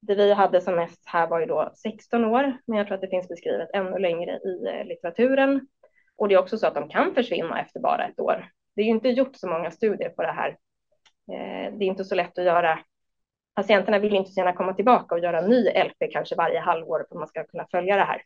Det 0.00 0.14
vi 0.14 0.32
hade 0.32 0.60
som 0.60 0.74
mest 0.74 1.02
här 1.04 1.26
var 1.26 1.40
ju 1.40 1.46
då 1.46 1.72
16 1.74 2.24
år, 2.24 2.56
men 2.66 2.78
jag 2.78 2.86
tror 2.86 2.94
att 2.94 3.00
det 3.00 3.08
finns 3.08 3.28
beskrivet 3.28 3.68
ännu 3.74 3.98
längre 3.98 4.30
i 4.32 4.66
eh, 4.66 4.84
litteraturen. 4.84 5.68
Och 6.16 6.28
det 6.28 6.34
är 6.34 6.38
också 6.38 6.58
så 6.58 6.66
att 6.66 6.74
de 6.74 6.88
kan 6.88 7.14
försvinna 7.14 7.60
efter 7.60 7.80
bara 7.80 8.06
ett 8.06 8.20
år. 8.20 8.50
Det 8.74 8.82
är 8.82 8.84
ju 8.84 8.90
inte 8.90 9.08
gjort 9.08 9.36
så 9.36 9.48
många 9.48 9.70
studier 9.70 10.08
på 10.08 10.22
det 10.22 10.32
här. 10.32 10.48
Eh, 11.32 11.72
det 11.78 11.84
är 11.84 11.88
inte 11.88 12.04
så 12.04 12.14
lätt 12.14 12.38
att 12.38 12.44
göra 12.44 12.78
patienterna 13.56 13.98
vill 13.98 14.14
inte 14.14 14.30
så 14.30 14.40
gärna 14.40 14.52
komma 14.52 14.74
tillbaka 14.74 15.14
och 15.14 15.20
göra 15.20 15.38
en 15.38 15.50
ny 15.50 15.68
LP 15.68 16.12
kanske 16.12 16.34
varje 16.34 16.60
halvår 16.60 16.98
för 16.98 17.14
att 17.14 17.18
man 17.18 17.28
ska 17.28 17.44
kunna 17.44 17.66
följa 17.70 17.96
det 17.96 18.04
här. 18.04 18.22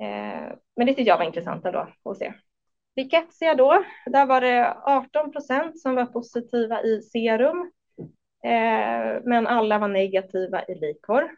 Eh, 0.00 0.52
men 0.76 0.86
det 0.86 0.94
tyckte 0.94 1.10
jag 1.10 1.18
var 1.18 1.24
intressant 1.24 1.64
ändå 1.64 1.88
att 2.04 2.18
se. 2.18 2.34
Rickettsia 2.96 3.54
då, 3.54 3.84
där 4.06 4.26
var 4.26 4.40
det 4.40 4.76
18 4.82 5.32
procent 5.32 5.80
som 5.80 5.94
var 5.94 6.06
positiva 6.06 6.82
i 6.82 7.02
serum, 7.02 7.72
Eh, 8.44 9.22
men 9.24 9.46
alla 9.46 9.78
var 9.78 9.88
negativa 9.88 10.64
i 10.64 10.74
Likor, 10.74 11.30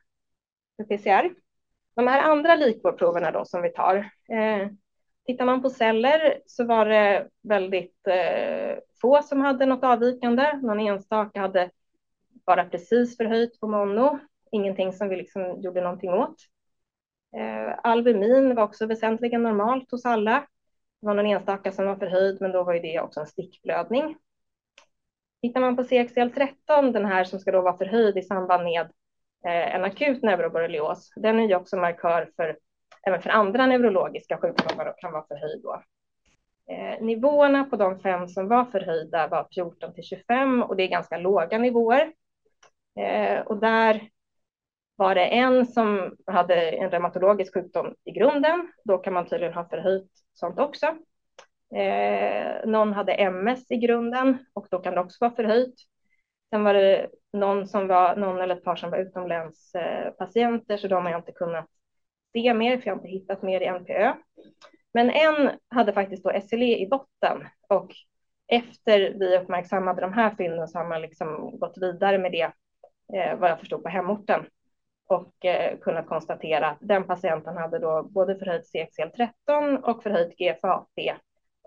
för 0.76 0.84
PCR. 0.84 1.34
De 1.96 2.06
här 2.06 2.22
andra 2.22 2.56
likvårdproverna 2.56 3.30
då 3.30 3.44
som 3.44 3.62
vi 3.62 3.70
tar, 3.70 3.96
eh, 4.28 4.68
tittar 5.26 5.44
man 5.44 5.62
på 5.62 5.70
celler 5.70 6.40
så 6.46 6.64
var 6.64 6.86
det 6.86 7.28
väldigt 7.42 8.06
eh, 8.06 8.78
få 9.00 9.22
som 9.22 9.40
hade 9.40 9.66
något 9.66 9.84
avvikande. 9.84 10.52
Någon 10.62 10.80
enstaka 10.80 11.40
hade 11.40 11.70
bara 12.46 12.64
precis 12.64 13.16
förhöjt 13.16 13.60
på 13.60 13.68
mono, 13.68 14.18
ingenting 14.52 14.92
som 14.92 15.08
vi 15.08 15.16
liksom 15.16 15.60
gjorde 15.60 15.80
någonting 15.80 16.10
åt. 16.10 16.36
Eh, 17.36 17.78
albumin 17.82 18.54
var 18.54 18.62
också 18.62 18.86
väsentligen 18.86 19.42
normalt 19.42 19.90
hos 19.90 20.04
alla. 20.04 20.46
Det 21.00 21.06
var 21.06 21.14
någon 21.14 21.26
enstaka 21.26 21.72
som 21.72 21.86
var 21.86 21.96
förhöjd, 21.96 22.40
men 22.40 22.52
då 22.52 22.64
var 22.64 22.74
ju 22.74 22.80
det 22.80 23.00
också 23.00 23.20
en 23.20 23.26
stickblödning. 23.26 24.16
Tittar 25.42 25.60
man 25.60 25.76
på 25.76 25.82
CXCL13, 25.82 26.92
den 26.92 27.04
här 27.04 27.24
som 27.24 27.40
ska 27.40 27.52
då 27.52 27.60
vara 27.60 27.76
förhöjd 27.76 28.18
i 28.18 28.22
samband 28.22 28.64
med 28.64 28.80
eh, 29.46 29.74
en 29.74 29.84
akut 29.84 30.22
neuroborrelios, 30.22 31.12
den 31.16 31.38
är 31.38 31.48
ju 31.48 31.54
också 31.54 31.76
markör 31.76 32.30
för 32.36 32.58
även 33.06 33.22
för 33.22 33.30
andra 33.30 33.66
neurologiska 33.66 34.38
sjukdomar 34.38 34.86
och 34.86 34.98
kan 34.98 35.12
vara 35.12 35.26
förhöjd 35.28 35.62
då. 35.62 35.82
Eh, 36.70 37.00
nivåerna 37.00 37.64
på 37.64 37.76
de 37.76 38.00
fem 38.00 38.28
som 38.28 38.48
var 38.48 38.64
förhöjda 38.64 39.28
var 39.28 39.46
14 39.54 39.94
till 39.94 40.04
25 40.04 40.62
och 40.62 40.76
det 40.76 40.82
är 40.82 40.88
ganska 40.88 41.18
låga 41.18 41.58
nivåer. 41.58 42.12
Eh, 43.00 43.40
och 43.40 43.60
där 43.60 44.08
var 44.96 45.14
det 45.14 45.24
en 45.24 45.66
som 45.66 46.16
hade 46.26 46.70
en 46.70 46.90
reumatologisk 46.90 47.54
sjukdom 47.54 47.94
i 48.04 48.10
grunden. 48.10 48.72
Då 48.84 48.98
kan 48.98 49.12
man 49.14 49.26
tydligen 49.26 49.54
ha 49.54 49.68
förhöjt 49.68 50.10
sånt 50.34 50.58
också. 50.58 50.86
Eh, 51.74 52.66
någon 52.68 52.92
hade 52.92 53.12
MS 53.12 53.70
i 53.70 53.76
grunden 53.76 54.38
och 54.54 54.66
då 54.70 54.78
kan 54.78 54.94
det 54.94 55.00
också 55.00 55.16
vara 55.20 55.34
förhöjt. 55.34 55.74
Sen 56.50 56.64
var 56.64 56.74
det 56.74 57.08
någon 57.32 57.66
som 57.66 57.86
var 57.88 58.16
någon 58.16 58.40
eller 58.40 58.56
ett 58.56 58.64
par 58.64 58.76
som 58.76 58.90
var 58.90 58.98
utomlänspatienter 58.98 60.76
så 60.76 60.88
de 60.88 61.04
har 61.04 61.12
jag 61.12 61.20
inte 61.20 61.32
kunnat 61.32 61.66
se 62.32 62.54
mer 62.54 62.78
för 62.78 62.86
jag 62.86 62.94
har 62.94 62.98
inte 62.98 63.08
hittat 63.08 63.42
mer 63.42 63.60
i 63.60 63.66
NPÖ. 63.66 64.14
Men 64.94 65.10
en 65.10 65.50
hade 65.68 65.92
faktiskt 65.92 66.24
då 66.24 66.40
SLE 66.48 66.78
i 66.78 66.88
botten 66.90 67.48
och 67.68 67.94
efter 68.48 69.14
vi 69.18 69.38
uppmärksammade 69.38 70.00
de 70.00 70.12
här 70.12 70.34
fynden 70.38 70.68
så 70.68 70.78
har 70.78 70.88
man 70.88 71.02
liksom 71.02 71.58
gått 71.58 71.78
vidare 71.78 72.18
med 72.18 72.32
det, 72.32 72.52
eh, 73.14 73.38
vad 73.38 73.50
jag 73.50 73.58
förstod 73.58 73.82
på 73.82 73.88
hemorten 73.88 74.46
och 75.08 75.44
eh, 75.44 75.78
kunnat 75.78 76.06
konstatera 76.06 76.68
att 76.70 76.78
den 76.80 77.04
patienten 77.04 77.56
hade 77.56 77.78
då 77.78 78.02
både 78.02 78.38
förhöjt 78.38 78.74
CXCL13 78.74 79.82
och 79.82 80.02
förhöjt 80.02 80.38
GFAP 80.38 80.88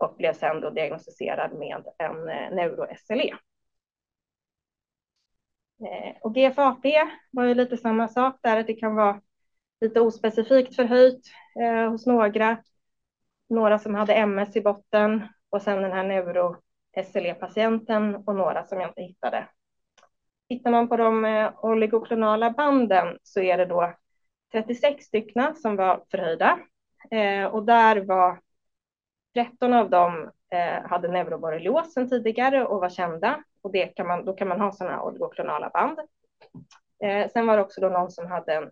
och 0.02 0.16
blev 0.18 0.34
sen 0.34 0.62
då 0.62 0.70
diagnostiserad 0.70 1.54
med 1.54 1.84
en 1.98 2.30
eh, 2.30 2.52
neuro-SLE. 2.52 3.34
Eh, 5.86 6.16
och 6.22 6.36
GFAP 6.36 6.86
var 7.32 7.44
ju 7.44 7.54
lite 7.54 7.78
samma 7.78 8.08
sak 8.08 8.40
där, 8.42 8.60
att 8.60 8.68
det 8.68 8.74
kan 8.74 8.96
vara 8.96 9.22
lite 9.82 10.02
ospecifikt 10.02 10.76
förhöjt 10.76 11.32
eh, 11.62 11.90
hos 11.90 12.06
några, 12.06 12.58
några 13.50 13.80
som 13.80 13.96
hade 13.96 14.14
MS 14.14 14.56
i 14.56 14.62
botten 14.62 15.28
och 15.50 15.62
sen 15.62 15.82
den 15.82 15.92
här 15.92 16.04
neuro-SLE-patienten 16.04 18.16
och 18.16 18.36
några 18.36 18.64
som 18.64 18.80
jag 18.80 18.90
inte 18.90 19.02
hittade. 19.02 19.48
Tittar 20.50 20.72
man 20.72 20.90
på 20.90 20.98
de 20.98 21.26
eh, 21.26 21.66
oligoklonala 21.66 22.52
banden 22.52 23.18
så 23.24 23.42
är 23.42 23.58
det 23.58 23.66
då 23.66 23.94
36 24.52 25.06
stycken 25.06 25.56
som 25.56 25.76
var 25.76 26.04
förhöjda 26.12 26.60
eh, 27.12 27.46
och 27.46 27.66
där 27.66 28.06
var 28.06 28.40
13 29.34 29.74
av 29.74 29.90
dem 29.90 30.32
eh, 30.52 30.90
hade 30.90 31.08
neuroborrelios 31.08 31.94
sedan 31.94 32.10
tidigare 32.10 32.66
och 32.66 32.82
var 32.82 32.90
kända. 32.90 33.44
Och 33.62 33.72
det 33.72 33.88
kan 33.88 34.08
man, 34.08 34.26
då 34.26 34.34
kan 34.34 34.48
man 34.48 34.62
ha 34.62 34.72
sådana 34.72 35.04
oligoklonala 35.04 35.70
band. 35.70 36.00
Eh, 37.04 37.30
sen 37.32 37.48
var 37.48 37.58
det 37.58 37.64
också 37.64 37.82
då 37.82 37.90
någon 37.90 38.12
som 38.12 38.28
hade 38.28 38.54
en 38.54 38.72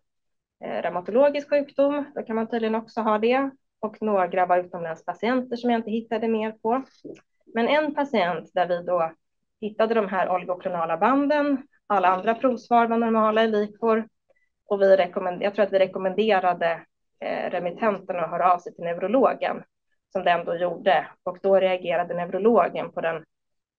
eh, 0.64 0.82
reumatologisk 0.82 1.50
sjukdom, 1.50 2.06
då 2.16 2.24
kan 2.24 2.36
man 2.36 2.48
tydligen 2.48 2.76
också 2.76 3.02
ha 3.02 3.18
det. 3.18 3.50
Och 3.80 4.02
några 4.02 4.46
var 4.46 4.58
utomlandspatienter 4.58 5.56
som 5.56 5.70
jag 5.70 5.80
inte 5.80 5.92
hittade 5.92 6.28
mer 6.28 6.52
på. 6.52 6.84
Men 7.54 7.68
en 7.68 7.96
patient 7.96 8.52
där 8.54 8.68
vi 8.68 8.84
då 8.84 9.12
hittade 9.62 9.94
de 9.94 10.08
här 10.08 10.30
oligoklonala 10.30 10.98
banden, 10.98 11.68
alla 11.88 12.08
andra 12.08 12.36
provsvar 12.36 12.88
var 12.88 12.98
normala 12.98 13.44
i 13.44 13.48
likor. 13.48 14.08
Och 14.66 14.82
vi 14.82 14.98
rekommend 14.98 15.44
jag 15.44 15.56
tror 15.56 15.66
att 15.66 15.74
vi 15.74 15.80
rekommenderade 15.80 16.82
eh, 17.20 17.50
remittenten 17.50 18.20
att 18.20 18.30
höra 18.30 18.54
av 18.54 18.60
sig 18.60 18.76
till 18.76 18.84
neurologen 18.84 19.64
som 20.14 20.24
den 20.24 20.46
då 20.46 20.56
gjorde 20.56 21.08
och 21.24 21.38
då 21.42 21.60
reagerade 21.60 22.14
neurologen 22.14 22.92
på 22.92 23.02
den 23.02 23.24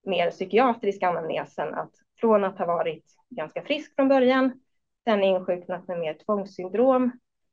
mer 0.05 0.31
psykiatriska 0.31 1.09
anamnesen 1.09 1.75
att 1.75 1.91
från 2.21 2.45
att 2.45 2.59
ha 2.59 2.67
varit 2.67 3.05
ganska 3.31 3.63
frisk 3.63 3.95
från 3.95 4.09
början, 4.09 4.61
sen 5.05 5.23
insjuknat 5.23 5.89
med 5.89 5.99
mer 5.99 6.15
tvångssyndrom 6.15 7.11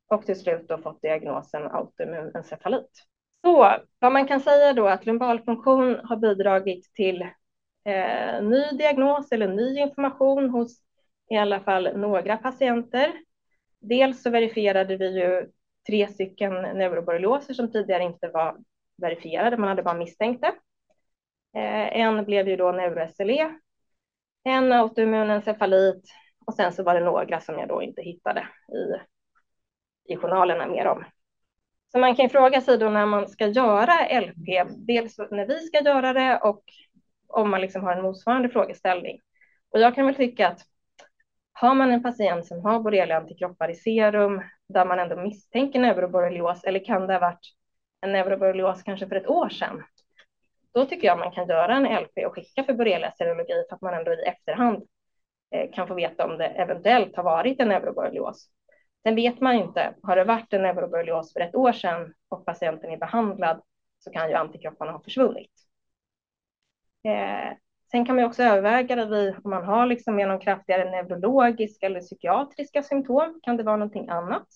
och 0.07 0.25
till 0.25 0.39
slut 0.39 0.67
då 0.67 0.77
fått 0.77 1.01
diagnosen 1.01 1.67
autoimmun 1.67 2.31
encefalit. 2.35 3.05
Så 3.45 3.75
vad 3.99 4.11
man 4.11 4.27
kan 4.27 4.39
säga 4.39 4.73
då 4.73 4.87
att 4.87 5.05
lumbalfunktion 5.05 5.99
har 6.03 6.17
bidragit 6.17 6.93
till 6.93 7.21
eh, 7.85 8.43
ny 8.43 8.63
diagnos 8.71 9.31
eller 9.31 9.47
ny 9.47 9.79
information 9.79 10.49
hos 10.49 10.81
i 11.29 11.37
alla 11.37 11.59
fall 11.59 11.97
några 11.97 12.37
patienter. 12.37 13.13
Dels 13.79 14.21
så 14.21 14.29
verifierade 14.29 14.97
vi 14.97 15.19
ju 15.19 15.49
tre 15.87 16.07
stycken 16.07 16.53
neuroborrelioser 16.53 17.53
som 17.53 17.71
tidigare 17.71 18.03
inte 18.03 18.27
var 18.27 18.57
verifierade, 18.97 19.57
man 19.57 19.69
hade 19.69 19.83
bara 19.83 19.97
misstänkt 19.97 20.41
det. 20.41 20.53
Eh, 21.59 21.99
en 22.01 22.25
blev 22.25 22.47
ju 22.47 22.55
då 22.55 22.71
neuro-SLE, 22.71 23.59
en 24.43 24.71
autoimmun 24.71 25.29
encefalit 25.29 26.03
och 26.45 26.53
sen 26.53 26.73
så 26.73 26.83
var 26.83 26.93
det 26.93 27.05
några 27.05 27.39
som 27.39 27.59
jag 27.59 27.67
då 27.67 27.81
inte 27.81 28.01
hittade 28.01 28.47
i, 28.73 30.13
i 30.13 30.17
journalerna 30.17 30.67
mer 30.67 30.87
om. 30.87 31.03
Så 31.91 31.99
man 31.99 32.15
kan 32.15 32.29
fråga 32.29 32.61
sig 32.61 32.77
då 32.77 32.89
när 32.89 33.05
man 33.05 33.27
ska 33.27 33.47
göra 33.47 34.19
LP, 34.21 34.69
dels 34.77 35.17
när 35.17 35.47
vi 35.47 35.59
ska 35.59 35.79
göra 35.79 36.13
det 36.13 36.39
och 36.39 36.63
om 37.27 37.49
man 37.49 37.61
liksom 37.61 37.83
har 37.83 37.91
en 37.91 38.01
motsvarande 38.01 38.49
frågeställning. 38.49 39.21
Och 39.69 39.79
jag 39.79 39.95
kan 39.95 40.05
väl 40.05 40.15
tycka 40.15 40.47
att 40.47 40.61
har 41.53 41.75
man 41.75 41.91
en 41.91 42.03
patient 42.03 42.45
som 42.45 42.65
har 42.65 42.79
borrelia-antikroppar 42.79 43.69
i 43.69 43.75
serum 43.75 44.41
där 44.69 44.85
man 44.85 44.99
ändå 44.99 45.15
misstänker 45.15 45.79
neuroborrelios 45.79 46.63
eller 46.63 46.85
kan 46.85 47.07
det 47.07 47.13
ha 47.13 47.19
varit 47.19 47.53
en 48.01 48.11
neuroborrelios 48.11 48.83
kanske 48.83 49.07
för 49.07 49.15
ett 49.15 49.27
år 49.27 49.49
sedan, 49.49 49.83
då 50.73 50.85
tycker 50.85 51.07
jag 51.07 51.19
man 51.19 51.31
kan 51.31 51.47
göra 51.47 51.75
en 51.75 52.03
LP 52.03 52.25
och 52.25 52.35
skicka 52.35 52.63
för 52.63 52.73
borreliaserologi 52.73 53.63
för 53.69 53.75
att 53.75 53.81
man 53.81 53.93
ändå 53.93 54.13
i 54.13 54.23
efterhand 54.23 54.83
eh, 55.51 55.71
kan 55.71 55.87
få 55.87 55.93
veta 55.93 56.25
om 56.25 56.37
det 56.37 56.47
eventuellt 56.47 57.15
har 57.15 57.23
varit 57.23 57.59
en 57.59 57.67
neuroborrelios. 57.67 58.49
Sen 59.03 59.15
vet 59.15 59.41
man 59.41 59.55
inte, 59.55 59.95
har 60.03 60.15
det 60.15 60.23
varit 60.23 60.53
en 60.53 60.61
neuroborrelios 60.61 61.33
för 61.33 61.39
ett 61.39 61.55
år 61.55 61.71
sedan 61.71 62.13
och 62.29 62.45
patienten 62.45 62.91
är 62.91 62.97
behandlad 62.97 63.61
så 63.99 64.11
kan 64.11 64.29
ju 64.29 64.35
antikropparna 64.35 64.91
ha 64.91 64.99
försvunnit. 64.99 65.51
Eh, 67.03 67.57
Sen 67.91 68.05
kan 68.05 68.15
man 68.15 68.25
också 68.25 68.43
överväga 68.43 68.95
det 68.95 69.05
vid, 69.05 69.35
om 69.43 69.49
man 69.49 69.65
har 69.65 69.85
liksom 69.85 70.19
genom 70.19 70.39
kraftigare 70.39 70.91
neurologiska 70.91 71.85
eller 71.85 71.99
psykiatriska 71.99 72.83
symptom, 72.83 73.39
kan 73.43 73.57
det 73.57 73.63
vara 73.63 73.77
någonting 73.77 74.09
annat? 74.09 74.47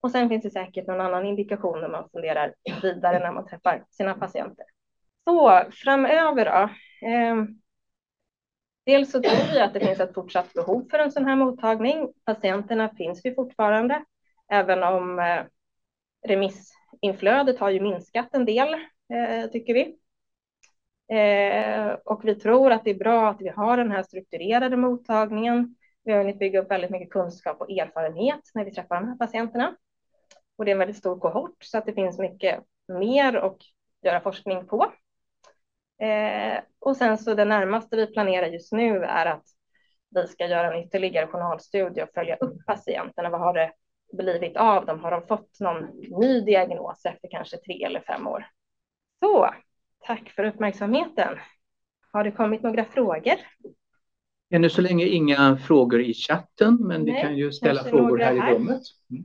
Och 0.00 0.10
sen 0.10 0.28
finns 0.28 0.42
det 0.42 0.50
säkert 0.50 0.86
någon 0.86 1.00
annan 1.00 1.26
indikation 1.26 1.80
när 1.80 1.88
man 1.88 2.08
funderar 2.12 2.54
vidare 2.82 3.18
när 3.18 3.32
man 3.32 3.46
träffar 3.46 3.84
sina 3.90 4.14
patienter. 4.14 4.64
Så 5.24 5.62
framöver 5.70 6.44
då. 6.44 6.68
Eh, 7.08 7.44
dels 8.86 9.10
så 9.10 9.22
tror 9.22 9.52
vi 9.52 9.60
att 9.60 9.74
det 9.74 9.80
finns 9.80 10.00
ett 10.00 10.14
fortsatt 10.14 10.52
behov 10.52 10.88
för 10.90 10.98
en 10.98 11.12
sån 11.12 11.24
här 11.24 11.36
mottagning. 11.36 12.12
Patienterna 12.24 12.88
finns 12.88 13.26
ju 13.26 13.34
fortfarande, 13.34 14.04
även 14.48 14.82
om 14.82 15.18
eh, 15.18 15.42
remissinflödet 16.26 17.58
har 17.58 17.70
ju 17.70 17.80
minskat 17.80 18.28
en 18.32 18.44
del, 18.44 18.74
eh, 19.14 19.50
tycker 19.52 19.74
vi. 19.74 19.96
Eh, 21.08 21.92
och 22.04 22.24
vi 22.24 22.34
tror 22.34 22.72
att 22.72 22.84
det 22.84 22.90
är 22.90 22.98
bra 22.98 23.28
att 23.30 23.40
vi 23.40 23.48
har 23.48 23.76
den 23.76 23.90
här 23.90 24.02
strukturerade 24.02 24.76
mottagningen. 24.76 25.76
Vi 26.04 26.12
har 26.12 26.18
hunnit 26.18 26.38
bygga 26.38 26.60
upp 26.60 26.70
väldigt 26.70 26.90
mycket 26.90 27.10
kunskap 27.10 27.60
och 27.60 27.70
erfarenhet 27.70 28.40
när 28.54 28.64
vi 28.64 28.70
träffar 28.70 28.94
de 29.00 29.08
här 29.08 29.16
patienterna. 29.16 29.76
Och 30.56 30.64
det 30.64 30.70
är 30.70 30.72
en 30.72 30.78
väldigt 30.78 30.96
stor 30.96 31.18
kohort 31.18 31.56
så 31.64 31.78
att 31.78 31.86
det 31.86 31.92
finns 31.92 32.18
mycket 32.18 32.60
mer 32.88 33.34
att 33.34 33.58
göra 34.02 34.20
forskning 34.20 34.66
på. 34.66 34.92
Eh, 36.02 36.60
och 36.78 36.96
sen 36.96 37.18
så 37.18 37.34
det 37.34 37.44
närmaste 37.44 37.96
vi 37.96 38.06
planerar 38.06 38.46
just 38.46 38.72
nu 38.72 39.04
är 39.04 39.26
att 39.26 39.44
vi 40.14 40.26
ska 40.26 40.46
göra 40.46 40.74
en 40.74 40.84
ytterligare 40.84 41.26
journalstudie 41.26 42.02
och 42.02 42.14
följa 42.14 42.36
upp 42.36 42.66
patienterna. 42.66 43.30
Vad 43.30 43.40
har 43.40 43.54
det 43.54 43.72
blivit 44.12 44.56
av 44.56 44.86
dem? 44.86 45.00
Har 45.00 45.10
de 45.10 45.26
fått 45.26 45.60
någon 45.60 45.84
ny 46.20 46.40
diagnos 46.40 47.04
efter 47.04 47.28
kanske 47.30 47.56
tre 47.56 47.84
eller 47.84 48.00
fem 48.00 48.26
år? 48.26 48.46
Så 49.20 49.54
tack 50.06 50.30
för 50.30 50.44
uppmärksamheten. 50.44 51.38
Har 52.12 52.24
det 52.24 52.30
kommit 52.30 52.62
några 52.62 52.84
frågor? 52.84 53.34
Ännu 54.50 54.70
så 54.70 54.82
länge 54.82 55.04
inga 55.04 55.56
frågor 55.56 56.00
i 56.00 56.14
chatten, 56.14 56.76
men 56.80 57.02
Nej, 57.02 57.14
vi 57.14 57.20
kan 57.20 57.36
ju 57.36 57.52
ställa 57.52 57.84
frågor 57.84 58.18
här, 58.18 58.36
här, 58.36 58.52
i 58.52 58.54
rummet. 58.54 58.82
Mm. 59.10 59.24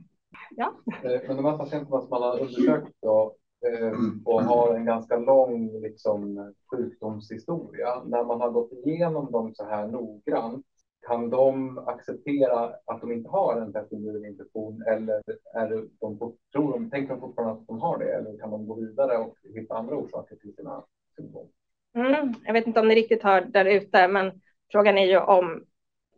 Ja. 0.56 0.72
Eh, 0.86 1.20
men 1.26 1.36
de 1.36 1.44
här 1.44 1.58
patienterna 1.58 2.00
som 2.00 2.10
man 2.10 2.22
har 2.22 2.40
undersökt 2.40 2.96
då, 3.02 3.34
eh, 3.66 3.92
och 4.24 4.42
har 4.42 4.74
en 4.74 4.84
ganska 4.84 5.16
lång 5.16 5.82
liksom, 5.82 6.52
sjukdomshistoria. 6.70 8.02
När 8.04 8.24
man 8.24 8.40
har 8.40 8.50
gått 8.50 8.72
igenom 8.72 9.32
dem 9.32 9.54
så 9.54 9.64
här 9.64 9.86
noggrant, 9.86 10.66
kan 11.10 11.30
de 11.30 11.78
acceptera 11.78 12.72
att 12.86 13.00
de 13.00 13.12
inte 13.12 13.30
har 13.30 13.56
en 13.56 14.26
infektion 14.26 14.82
eller 14.82 15.22
är 15.54 15.68
de, 16.00 16.18
tror 16.52 16.72
de, 16.72 16.90
tänker 16.90 17.14
de 17.14 17.20
fortfarande 17.20 17.54
att 17.54 17.66
de 17.66 17.80
har 17.80 17.98
det 17.98 18.14
eller 18.14 18.38
kan 18.38 18.50
de 18.50 18.66
gå 18.66 18.74
vidare 18.74 19.18
och 19.18 19.36
hitta 19.54 19.74
andra 19.74 19.96
orsaker 19.96 20.36
till 20.36 20.54
sina 20.54 20.84
symptom? 21.16 21.48
Mm, 21.94 22.34
jag 22.44 22.52
vet 22.52 22.66
inte 22.66 22.80
om 22.80 22.88
ni 22.88 22.94
riktigt 22.94 23.22
hör 23.22 23.40
där 23.40 23.64
ute, 23.64 24.08
men 24.08 24.40
frågan 24.72 24.98
är 24.98 25.06
ju 25.06 25.18
om, 25.18 25.64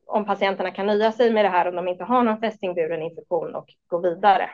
om 0.06 0.24
patienterna 0.24 0.70
kan 0.70 0.86
nöja 0.86 1.12
sig 1.12 1.32
med 1.32 1.44
det 1.44 1.48
här 1.48 1.68
om 1.68 1.76
de 1.76 1.88
inte 1.88 2.04
har 2.04 2.22
någon 2.22 2.40
fästingburen 2.40 3.02
infektion 3.02 3.54
och 3.54 3.66
gå 3.86 3.98
vidare. 3.98 4.50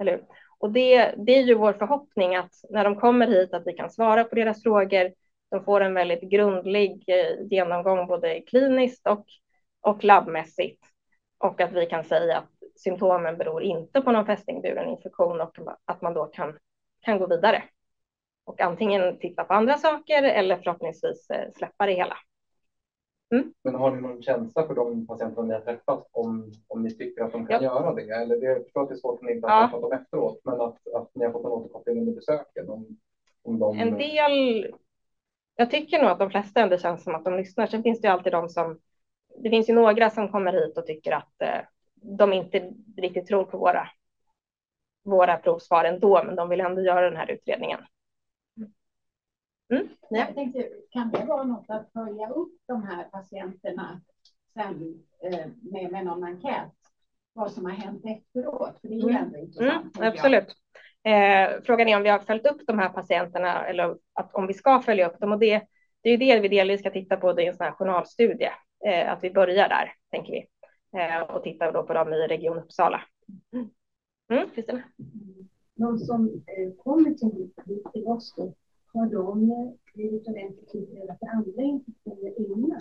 Eller 0.00 0.22
Och 0.58 0.72
det, 0.72 1.14
det 1.16 1.32
är 1.32 1.42
ju 1.42 1.54
vår 1.54 1.72
förhoppning 1.72 2.36
att 2.36 2.52
när 2.70 2.84
de 2.84 2.96
kommer 2.96 3.26
hit 3.26 3.54
att 3.54 3.66
vi 3.66 3.72
kan 3.72 3.90
svara 3.90 4.24
på 4.24 4.34
deras 4.34 4.62
frågor. 4.62 5.12
De 5.50 5.64
får 5.64 5.80
en 5.80 5.94
väldigt 5.94 6.22
grundlig 6.22 7.04
eh, 7.06 7.46
genomgång 7.50 8.06
både 8.06 8.40
kliniskt 8.40 9.06
och, 9.06 9.26
och 9.82 10.04
labbmässigt 10.04 10.84
och 11.38 11.60
att 11.60 11.72
vi 11.72 11.86
kan 11.86 12.04
säga 12.04 12.38
att 12.38 12.80
symptomen 12.80 13.38
beror 13.38 13.62
inte 13.62 14.00
på 14.00 14.12
någon 14.12 14.26
fästingburen 14.26 14.88
infektion 14.88 15.40
och 15.40 15.58
att 15.84 16.02
man 16.02 16.14
då 16.14 16.24
kan, 16.24 16.58
kan 17.00 17.18
gå 17.18 17.26
vidare 17.26 17.62
och 18.44 18.60
antingen 18.60 19.18
titta 19.18 19.44
på 19.44 19.54
andra 19.54 19.78
saker 19.78 20.22
eller 20.22 20.56
förhoppningsvis 20.56 21.30
eh, 21.30 21.50
släppa 21.52 21.86
det 21.86 21.92
hela. 21.92 22.16
Mm. 23.34 23.52
Men 23.64 23.74
har 23.74 23.90
ni 23.90 24.00
någon 24.00 24.22
känsla 24.22 24.66
för 24.66 24.74
de 24.74 25.06
patienter 25.06 25.42
ni 25.42 25.54
har 25.54 25.60
träffat 25.60 26.08
om, 26.12 26.52
om 26.68 26.82
ni 26.82 26.90
tycker 26.90 27.24
att 27.24 27.32
de 27.32 27.46
kan 27.46 27.62
ja. 27.62 27.74
göra 27.74 27.94
det? 27.94 28.10
Eller 28.10 28.36
det, 28.36 28.46
jag 28.46 28.62
förstår 28.62 28.82
att 28.82 28.88
det 28.88 28.94
är 28.94 28.96
svårt 28.96 29.18
för 29.18 29.26
ni 29.26 29.32
inte 29.32 29.48
har 29.48 29.56
ja. 29.56 29.66
träffat 29.66 29.82
dem 29.82 29.92
efteråt, 29.92 30.40
men 30.44 30.60
att, 30.60 30.88
att 30.94 31.10
ni 31.14 31.24
har 31.24 31.32
fått 31.32 31.44
en 31.44 31.50
återkoppling 31.50 31.98
under 31.98 32.12
besöken? 32.12 32.70
Om, 32.70 32.98
om 33.42 33.58
de... 33.58 33.78
En 33.78 33.98
del. 33.98 34.74
Jag 35.56 35.70
tycker 35.70 35.98
nog 36.02 36.10
att 36.10 36.18
de 36.18 36.30
flesta 36.30 36.60
ändå 36.60 36.78
känns 36.78 37.04
som 37.04 37.14
att 37.14 37.24
de 37.24 37.36
lyssnar. 37.36 37.66
Sen 37.66 37.82
finns 37.82 38.00
det 38.00 38.08
ju 38.08 38.12
alltid 38.12 38.32
de 38.32 38.48
som. 38.48 38.78
Det 39.36 39.50
finns 39.50 39.68
ju 39.68 39.72
några 39.72 40.10
som 40.10 40.28
kommer 40.28 40.52
hit 40.52 40.78
och 40.78 40.86
tycker 40.86 41.12
att 41.12 41.42
eh, 41.42 41.60
de 41.94 42.32
inte 42.32 42.72
riktigt 42.96 43.26
tror 43.26 43.44
på 43.44 43.58
våra. 43.58 43.88
Våra 45.04 45.36
provsvar 45.36 45.84
ändå, 45.84 46.24
men 46.24 46.36
de 46.36 46.48
vill 46.48 46.60
ändå 46.60 46.82
göra 46.82 47.00
den 47.10 47.16
här 47.16 47.30
utredningen. 47.30 47.80
Mm, 49.70 49.88
ja. 50.10 50.18
Jag 50.18 50.34
tänkte, 50.34 50.68
kan 50.90 51.10
det 51.10 51.24
vara 51.24 51.42
något 51.44 51.64
att 51.68 51.92
följa 51.92 52.28
upp 52.28 52.52
de 52.66 52.82
här 52.82 53.04
patienterna 53.04 54.00
sen 54.54 55.02
eh, 55.24 55.46
med, 55.72 55.92
med 55.92 56.04
någon 56.04 56.24
enkät? 56.24 56.72
Vad 57.32 57.52
som 57.52 57.64
har 57.64 57.72
hänt 57.72 58.04
efteråt? 58.04 58.80
För 58.80 58.88
det 58.88 58.94
är 58.94 58.98
ju 58.98 59.08
Mm. 59.10 59.16
ändå 59.22 59.38
intressant. 59.38 59.96
Mm, 59.96 60.08
absolut. 60.08 60.56
Eh, 61.04 61.62
frågan 61.64 61.88
är 61.88 61.96
om 61.96 62.02
vi 62.02 62.08
har 62.08 62.18
följt 62.18 62.46
upp 62.46 62.66
de 62.66 62.78
här 62.78 62.88
patienterna 62.88 63.66
eller 63.66 63.96
att, 64.12 64.34
om 64.34 64.46
vi 64.46 64.54
ska 64.54 64.80
följa 64.80 65.08
upp 65.08 65.18
dem. 65.18 65.32
Och 65.32 65.38
det, 65.38 65.62
det 66.00 66.08
är 66.08 66.10
ju 66.10 66.16
det 66.16 66.40
vi 66.40 66.48
delvis 66.48 66.80
ska 66.80 66.90
titta 66.90 67.16
på 67.16 67.40
i 67.40 67.46
en 67.46 67.54
sån 67.54 67.64
här 67.64 67.72
journalstudie. 67.72 68.50
Eh, 68.86 69.12
att 69.12 69.24
vi 69.24 69.30
börjar 69.30 69.68
där, 69.68 69.92
tänker 70.10 70.32
vi. 70.32 70.46
Eh, 71.00 71.22
och 71.22 71.42
tittar 71.42 71.72
då 71.72 71.82
på 71.82 71.92
dem 71.92 72.12
i 72.12 72.16
Region 72.26 72.58
Uppsala. 72.58 73.00
Mm, 74.30 74.50
Kristina? 74.54 74.82
De 75.74 75.98
som 75.98 76.28
eh, 76.46 76.72
kommer 76.76 77.10
till, 77.14 77.50
till 77.92 78.06
oss 78.06 78.34
då, 78.36 78.54
har 78.92 79.06
de 79.06 79.50
eh, 79.50 79.72
blivit 79.94 80.28
ordentligt 80.28 80.74
utredda 80.74 81.16
för 81.20 81.26
andra 81.26 81.62
infektioner 81.62 82.40
innan? 82.40 82.80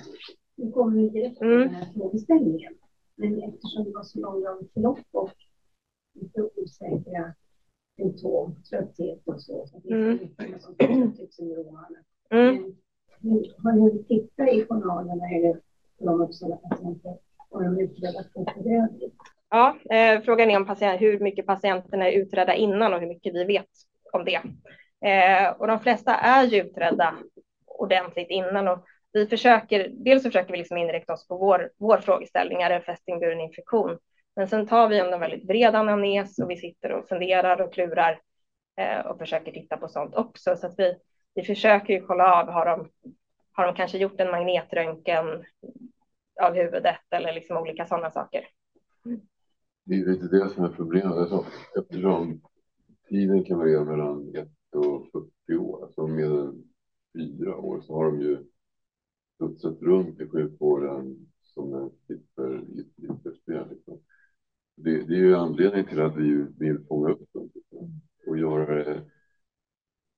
Nu 0.55 0.71
kommer 0.71 0.97
vi 1.01 1.09
direkt 1.09 1.37
till 1.37 1.47
Mm. 1.47 1.59
den 1.59 1.69
här 1.75 1.93
frågeställningen. 1.93 2.73
Men 3.15 3.43
eftersom 3.43 3.83
det 3.83 3.91
var 3.91 4.03
så 4.03 4.19
långa 4.19 4.57
förlopp 4.73 4.99
och 5.11 5.31
lite 6.13 6.41
osäkra 6.55 7.33
symptom, 7.97 8.55
trötthet 8.69 9.21
och 9.25 9.41
så, 9.41 9.67
så 9.67 9.81
Mm. 9.89 10.17
det 10.17 10.23
mycket 10.47 10.61
som. 10.61 10.75
Mm. 10.79 11.11
Men 12.29 12.73
hur- 13.31 13.53
har 13.63 13.71
ni 13.73 13.79
hunnit 13.81 14.07
titta 14.07 14.49
i 14.49 14.65
journalerna 14.65 15.29
eller 15.29 15.61
för 16.01 16.07
de 16.07 16.21
Uppsala-patienter 16.21 17.17
och 17.49 17.63
de 17.63 17.79
utredda 17.79 18.23
för? 18.33 18.45
Ja, 19.49 19.77
eh, 19.95 20.21
frågan 20.21 20.49
är 20.49 20.57
om 20.57 20.65
patient, 20.65 21.01
hur 21.01 21.19
mycket 21.19 21.45
patienterna 21.45 22.07
är 22.07 22.11
utredda 22.11 22.55
innan 22.55 22.93
och 22.93 22.99
hur 22.99 23.07
mycket 23.07 23.33
vi 23.33 23.43
vet 23.43 23.69
om 24.13 24.25
det. 24.25 24.41
Eh, 25.09 25.49
och 25.49 25.67
de 25.67 25.79
flesta 25.79 26.15
är 26.15 26.43
ju 26.43 26.61
utredda 26.61 27.13
ordentligt 27.65 28.29
innan 28.29 28.67
och 28.67 28.85
vi 29.13 29.27
försöker, 29.27 29.87
dels 29.91 30.23
försöker 30.23 30.51
vi 30.51 30.57
liksom 30.57 30.77
inrikta 30.77 31.13
oss 31.13 31.27
på 31.27 31.37
vår, 31.37 31.71
vår 31.77 31.97
frågeställning, 31.97 32.61
är 32.61 32.69
det 32.69 32.75
en 32.75 32.81
fästingburen 32.81 33.39
infektion? 33.39 33.97
Men 34.35 34.47
sen 34.47 34.67
tar 34.67 34.87
vi 34.87 34.99
en 34.99 35.19
väldigt 35.19 35.47
bred 35.47 35.75
anamnes 35.75 36.39
och 36.39 36.49
vi 36.49 36.57
sitter 36.57 36.91
och 36.91 37.07
funderar 37.07 37.61
och 37.61 37.73
klurar 37.73 38.19
eh, 38.77 39.05
och 39.05 39.17
försöker 39.17 39.51
titta 39.51 39.77
på 39.77 39.87
sånt 39.87 40.15
också. 40.15 40.55
Så 40.55 40.67
att 40.67 40.73
vi, 40.77 40.95
vi 41.35 41.43
försöker 41.43 41.93
ju 41.93 42.01
kolla 42.01 42.33
av, 42.33 42.47
har 42.47 42.65
de, 42.65 42.89
har 43.51 43.65
de 43.65 43.75
kanske 43.75 43.97
gjort 43.97 44.19
en 44.19 44.31
magnetröntgen 44.31 45.45
av 46.41 46.53
huvudet 46.53 46.95
eller 47.09 47.33
liksom 47.33 47.57
olika 47.57 47.85
sådana 47.85 48.11
saker. 48.11 48.47
Det 49.83 49.95
är 49.95 50.05
lite 50.05 50.27
det 50.27 50.49
som 50.49 50.63
är 50.63 50.69
problemet. 50.69 51.11
Alltså, 51.11 51.45
eftersom 51.79 52.41
tiden 53.09 53.43
kan 53.43 53.57
variera 53.57 53.83
mellan 53.83 54.35
1 54.35 54.49
och 54.75 55.07
40 55.47 55.57
år, 55.57 55.83
alltså 55.83 56.07
mer 56.07 56.39
än 56.39 56.63
fyra 57.13 57.57
år, 57.57 57.81
så 57.81 57.93
har 57.95 58.05
de 58.05 58.21
ju 58.21 58.45
studsat 59.35 59.81
runt 59.81 60.21
i 60.21 60.27
sjukvården 60.27 61.27
som 61.43 61.73
en 61.73 61.91
i 62.07 62.81
ett 62.81 62.95
flipperspel. 62.95 63.69
Liksom. 63.69 63.99
Det, 64.75 65.07
det 65.07 65.13
är 65.13 65.19
ju 65.19 65.35
anledningen 65.35 65.87
till 65.87 66.01
att 66.01 66.17
vi 66.17 66.45
vill 66.57 66.85
fånga 66.87 67.09
upp 67.09 67.33
dem 67.33 67.51
liksom, 67.53 68.01
och 68.27 68.37
göra 68.37 68.83
det 68.83 69.03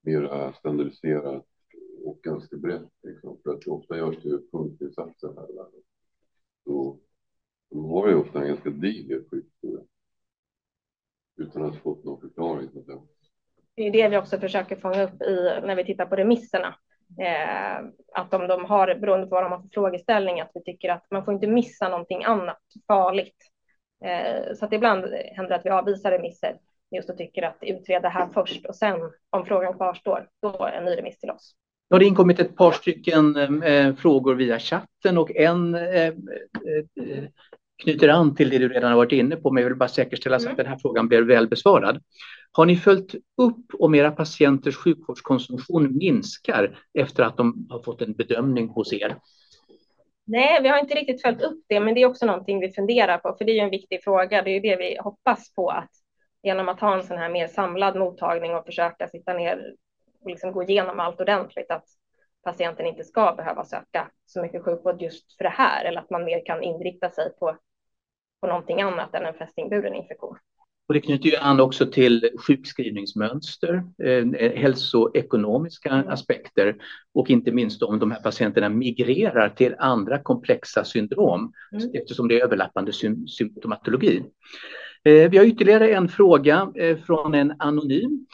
mera 0.02 0.54
standardiserat 0.54 1.46
och 2.06 2.20
ganska 2.24 2.58
brett. 2.58 2.92
Liksom, 3.04 3.38
för 3.44 3.54
att 3.54 3.68
ofta 3.68 3.98
görs 3.98 4.24
det 4.24 4.52
punktinsatser 4.52 5.28
här 5.28 5.52
i 5.52 5.56
världen. 5.56 5.82
Så 6.66 7.00
de 7.70 7.86
har 7.86 8.08
ju 8.08 8.16
ofta 8.16 8.42
en 8.42 8.48
ganska 8.48 8.70
diger 8.70 9.24
sjukhistoria. 9.32 9.84
Utan 11.38 11.66
att 11.66 11.78
fått 11.78 12.04
någon 12.04 12.22
förklaring. 12.22 12.70
Det 13.76 13.88
är 13.88 13.92
det 13.92 14.10
vi 14.10 14.18
också 14.18 14.40
försöker 14.40 14.76
fånga 14.76 15.04
upp 15.04 15.22
i 15.22 15.60
när 15.64 15.76
vi 15.76 15.86
tittar 15.86 16.06
på 16.06 16.16
remisserna. 16.16 16.76
Eh, 17.20 17.86
att 18.14 18.34
om 18.34 18.48
de 18.48 18.66
har, 18.66 18.96
beroende 18.96 19.28
på 19.28 19.36
vad 19.36 19.44
de 19.44 19.52
har 19.52 19.62
för 19.62 19.70
frågeställning, 19.74 20.42
att 20.42 20.52
vi 20.54 20.64
tycker 20.64 20.90
att 20.90 21.12
man 21.12 21.26
får 21.26 21.34
inte 21.34 21.48
missa 21.48 21.90
någonting 21.90 22.24
annat 22.24 22.62
farligt. 22.88 23.38
Eh, 24.06 24.54
så 24.56 24.66
att 24.66 24.74
ibland 24.74 25.06
händer 25.06 25.50
det 25.50 25.56
att 25.56 25.66
vi 25.66 25.70
avvisar 25.70 26.12
remisser 26.12 26.58
just 26.92 27.10
och 27.10 27.18
tycker 27.18 27.44
att 27.44 27.58
utreda 27.62 28.10
här 28.10 28.30
först 28.34 28.66
och 28.66 28.76
sen 28.76 29.12
om 29.30 29.46
frågan 29.46 29.74
kvarstår, 29.74 30.30
då 30.42 30.66
en 30.66 30.86
ny 30.86 30.92
remiss 30.92 31.20
till 31.20 31.30
oss. 31.30 31.56
Nu 31.90 31.96
har 31.96 32.00
det 32.00 32.06
inkommit 32.06 32.40
ett 32.40 32.56
par 32.56 32.72
stycken 32.72 33.36
eh, 33.64 33.96
frågor 33.96 34.36
via 34.36 34.60
chatten 34.60 35.18
och 35.18 35.36
en 35.36 35.76
eh, 35.76 35.82
eh, 35.82 36.14
eh, 37.02 37.24
knyter 37.84 38.10
an 38.10 38.36
till 38.36 38.50
det 38.50 38.58
du 38.58 38.70
redan 38.70 38.92
har 38.92 38.98
varit 38.98 39.12
inne 39.12 39.36
på, 39.36 39.52
men 39.52 39.64
jag 39.64 39.70
vill 39.70 39.78
bara 39.78 39.90
säkerställa 39.90 40.40
så 40.40 40.50
att 40.50 40.58
den 40.58 40.66
här 40.66 40.78
frågan 40.82 41.08
blir 41.08 41.22
väl 41.22 41.48
besvarad. 41.48 42.02
Har 42.52 42.66
ni 42.66 42.78
följt 42.78 43.16
upp 43.38 43.66
om 43.80 43.96
era 43.96 44.12
patienters 44.12 44.76
sjukvårdskonsumtion 44.76 45.98
minskar 45.98 46.80
efter 46.94 47.24
att 47.24 47.38
de 47.38 47.68
har 47.70 47.80
fått 47.84 48.02
en 48.02 48.14
bedömning 48.14 48.68
hos 48.68 48.94
er? 48.94 49.16
Nej, 50.26 50.62
vi 50.62 50.70
har 50.70 50.80
inte 50.80 50.96
riktigt 50.96 51.22
följt 51.22 51.42
upp 51.42 51.64
det, 51.68 51.80
men 51.80 51.94
det 51.94 52.02
är 52.02 52.06
också 52.06 52.26
någonting 52.26 52.60
vi 52.60 52.72
funderar 52.72 53.18
på, 53.18 53.36
för 53.38 53.46
det 53.46 53.60
är 53.60 53.64
en 53.64 53.70
viktig 53.70 54.04
fråga. 54.04 54.42
Det 54.42 54.50
är 54.50 54.54
ju 54.54 54.60
det 54.60 54.76
vi 54.76 54.98
hoppas 55.00 55.54
på 55.56 55.70
att 55.70 55.90
genom 56.44 56.70
att 56.70 56.80
ha 56.80 56.96
en 56.96 57.04
sån 57.04 57.18
här 57.18 57.30
mer 57.30 57.48
samlad 57.48 57.96
mottagning 57.96 58.56
och 58.56 58.66
försöka 58.66 59.08
sitta 59.08 59.34
ner 59.34 59.74
liksom 60.26 60.52
gå 60.52 60.64
igenom 60.64 61.00
allt 61.00 61.22
ordentligt, 61.22 61.72
att 61.72 61.86
patienten 62.44 62.86
inte 62.86 63.04
ska 63.04 63.34
behöva 63.38 63.66
söka 63.66 64.12
så 64.26 64.42
mycket 64.42 64.64
sjukvård 64.66 65.02
just 65.02 65.38
för 65.38 65.44
det 65.44 65.50
här, 65.50 65.86
eller 65.86 66.00
att 66.00 66.10
man 66.10 66.24
mer 66.26 66.46
kan 66.46 66.64
inrikta 66.64 67.10
sig 67.10 67.34
på, 67.40 67.58
på 68.42 68.48
någonting 68.48 68.82
annat 68.82 69.16
än 69.16 69.26
en 69.26 69.34
fästingburen 69.34 69.94
infektion. 69.96 70.38
Och 70.88 70.94
det 70.94 71.02
knyter 71.02 71.30
ju 71.30 71.36
an 71.36 71.60
också 71.60 71.86
till 71.86 72.30
sjukskrivningsmönster, 72.48 73.84
eh, 74.04 74.52
hälsoekonomiska 74.62 75.92
aspekter 75.92 76.76
och 77.14 77.30
inte 77.30 77.52
minst 77.52 77.84
om 77.84 78.00
de 78.00 78.12
här 78.12 78.22
patienterna 78.22 78.70
migrerar 78.70 79.50
till 79.50 79.76
andra 79.80 80.20
komplexa 80.20 80.84
syndrom 80.84 81.54
Mm. 81.74 81.90
eftersom 81.94 82.28
det 82.28 82.40
är 82.40 82.44
överlappande 82.44 82.92
sym- 82.94 83.28
symptomatologi. 83.28 84.24
Eh, 85.04 85.30
vi 85.30 85.38
har 85.38 85.46
ytterligare 85.46 85.90
en 85.94 86.10
fråga 86.10 86.72
eh, 86.76 86.98
från 86.98 87.34
en 87.36 87.54
anonym. 87.60 88.26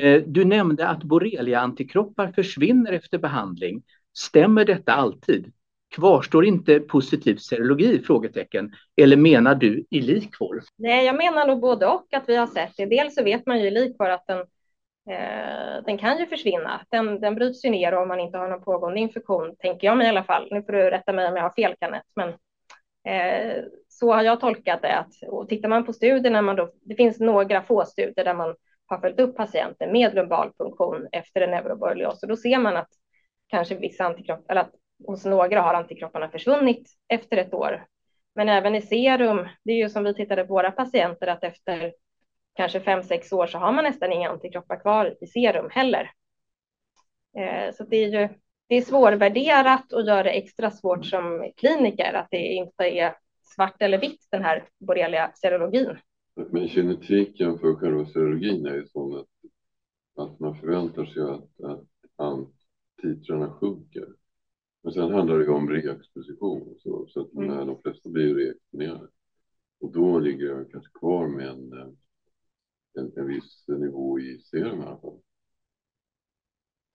Eh, 0.00 0.22
du 0.26 0.44
nämnde 0.44 0.88
att 0.88 1.02
borrelia-antikroppar 1.02 2.32
försvinner 2.32 2.92
efter 2.92 3.18
behandling. 3.18 3.82
Stämmer 4.16 4.64
detta 4.64 4.92
alltid? 4.92 5.52
Kvarstår 5.94 6.44
inte 6.44 6.80
positiv 6.80 7.36
serologi? 7.36 8.02
Frågetecken. 8.06 8.72
Eller 8.96 9.16
menar 9.16 9.54
du 9.54 9.84
i 9.90 10.00
likvor? 10.00 10.62
Nej, 10.76 11.06
jag 11.06 11.16
menar 11.16 11.46
nog 11.46 11.60
både 11.60 11.86
och 11.86 12.14
att 12.14 12.28
vi 12.28 12.36
har 12.36 12.46
sett 12.46 12.72
det. 12.76 12.86
Dels 12.86 13.14
så 13.14 13.24
vet 13.24 13.46
man 13.46 13.60
ju 13.60 13.66
i 13.66 13.70
likvor 13.70 14.10
att 14.10 14.26
den, 14.26 14.38
eh, 15.10 15.84
den 15.86 15.98
kan 15.98 16.18
ju 16.18 16.26
försvinna. 16.26 16.80
Den, 16.90 17.20
den 17.20 17.34
bryts 17.34 17.64
ju 17.64 17.70
ner 17.70 17.94
om 17.94 18.08
man 18.08 18.20
inte 18.20 18.38
har 18.38 18.48
någon 18.48 18.64
pågående 18.64 19.00
infektion, 19.00 19.56
tänker 19.58 19.86
jag 19.86 19.96
mig 19.96 20.06
i 20.06 20.10
alla 20.10 20.24
fall. 20.24 20.48
Nu 20.50 20.62
får 20.62 20.72
du 20.72 20.90
rätta 20.90 21.12
mig 21.12 21.28
om 21.28 21.36
jag 21.36 21.42
har 21.42 21.50
fel, 21.50 21.74
Kenneth, 21.80 22.06
men 22.16 22.28
eh, 23.14 23.62
så 23.88 24.12
har 24.12 24.22
jag 24.22 24.40
tolkat 24.40 24.82
det. 24.82 24.98
Att, 24.98 25.12
och 25.28 25.48
tittar 25.48 25.68
man 25.68 25.86
på 25.86 25.92
studierna, 25.92 26.42
man 26.42 26.56
då, 26.56 26.70
det 26.82 26.94
finns 26.94 27.20
några 27.20 27.62
få 27.62 27.84
studier 27.84 28.24
där 28.24 28.34
man 28.34 28.54
har 28.86 28.98
följt 28.98 29.20
upp 29.20 29.36
patienter 29.36 29.92
med 29.92 30.14
lumbal 30.14 30.52
funktion 30.56 31.08
efter 31.12 31.40
en 31.40 31.50
neuroborrelios 31.50 32.22
och 32.22 32.28
då 32.28 32.36
ser 32.36 32.58
man 32.58 32.76
att 32.76 32.88
kanske 33.46 33.74
vissa 33.74 34.04
antikroppar, 34.04 34.44
eller 34.48 34.60
att 34.60 34.74
hos 35.06 35.24
några 35.24 35.60
har 35.60 35.74
antikropparna 35.74 36.28
försvunnit 36.28 36.90
efter 37.08 37.36
ett 37.36 37.54
år. 37.54 37.86
Men 38.34 38.48
även 38.48 38.74
i 38.74 38.82
serum, 38.82 39.48
det 39.64 39.72
är 39.72 39.76
ju 39.76 39.88
som 39.88 40.04
vi 40.04 40.14
tittade 40.14 40.44
på 40.44 40.54
våra 40.54 40.70
patienter, 40.70 41.26
att 41.26 41.44
efter 41.44 41.92
kanske 42.54 42.80
fem, 42.80 43.02
sex 43.02 43.32
år 43.32 43.46
så 43.46 43.58
har 43.58 43.72
man 43.72 43.84
nästan 43.84 44.12
inga 44.12 44.30
antikroppar 44.30 44.80
kvar 44.80 45.16
i 45.20 45.26
serum 45.26 45.70
heller. 45.70 46.10
Eh, 47.38 47.74
så 47.74 47.84
det 47.84 47.96
är 47.96 48.08
ju 48.08 48.28
det 48.68 48.74
är 48.74 48.82
svårvärderat 48.82 49.92
och 49.92 50.02
gör 50.02 50.24
det 50.24 50.30
extra 50.30 50.70
svårt 50.70 51.06
som 51.06 51.52
kliniker 51.56 52.12
att 52.12 52.28
det 52.30 52.38
inte 52.38 52.84
är 52.84 53.16
svart 53.42 53.82
eller 53.82 53.98
vitt 53.98 54.26
den 54.30 54.44
här 54.44 54.68
borrelia-serologin. 54.80 55.98
Men 56.34 56.68
genetiken 56.68 57.58
för 57.58 57.74
själva 57.74 58.06
serologin 58.06 58.66
är 58.66 58.74
ju 58.74 58.86
sån 58.86 59.18
att, 59.18 59.28
att 60.16 60.40
man 60.40 60.60
förväntar 60.60 61.04
sig 61.04 61.22
att, 61.22 61.60
att, 61.60 61.86
att 62.16 62.48
titrarna 63.02 63.50
sjunker. 63.50 64.08
Men 64.82 64.92
sen 64.92 65.12
handlar 65.12 65.38
det 65.38 65.44
ju 65.44 65.50
om 65.50 65.70
reexposition 65.70 66.74
så, 66.78 67.06
så 67.08 67.20
att 67.20 67.32
mm. 67.32 67.66
de 67.66 67.82
flesta 67.82 68.08
blir 68.08 68.26
ju 68.26 68.34
reexponerade. 68.34 69.08
Och 69.80 69.92
då 69.92 70.18
ligger 70.18 70.46
jag 70.46 70.70
kanske 70.70 70.98
kvar 70.98 71.28
med 71.28 71.48
en, 71.48 71.72
en, 72.98 73.12
en 73.16 73.26
viss 73.26 73.64
nivå 73.68 74.20
i 74.20 74.38
serum 74.38 74.80
i 74.80 74.84
alla 74.84 75.00
fall. 75.00 75.20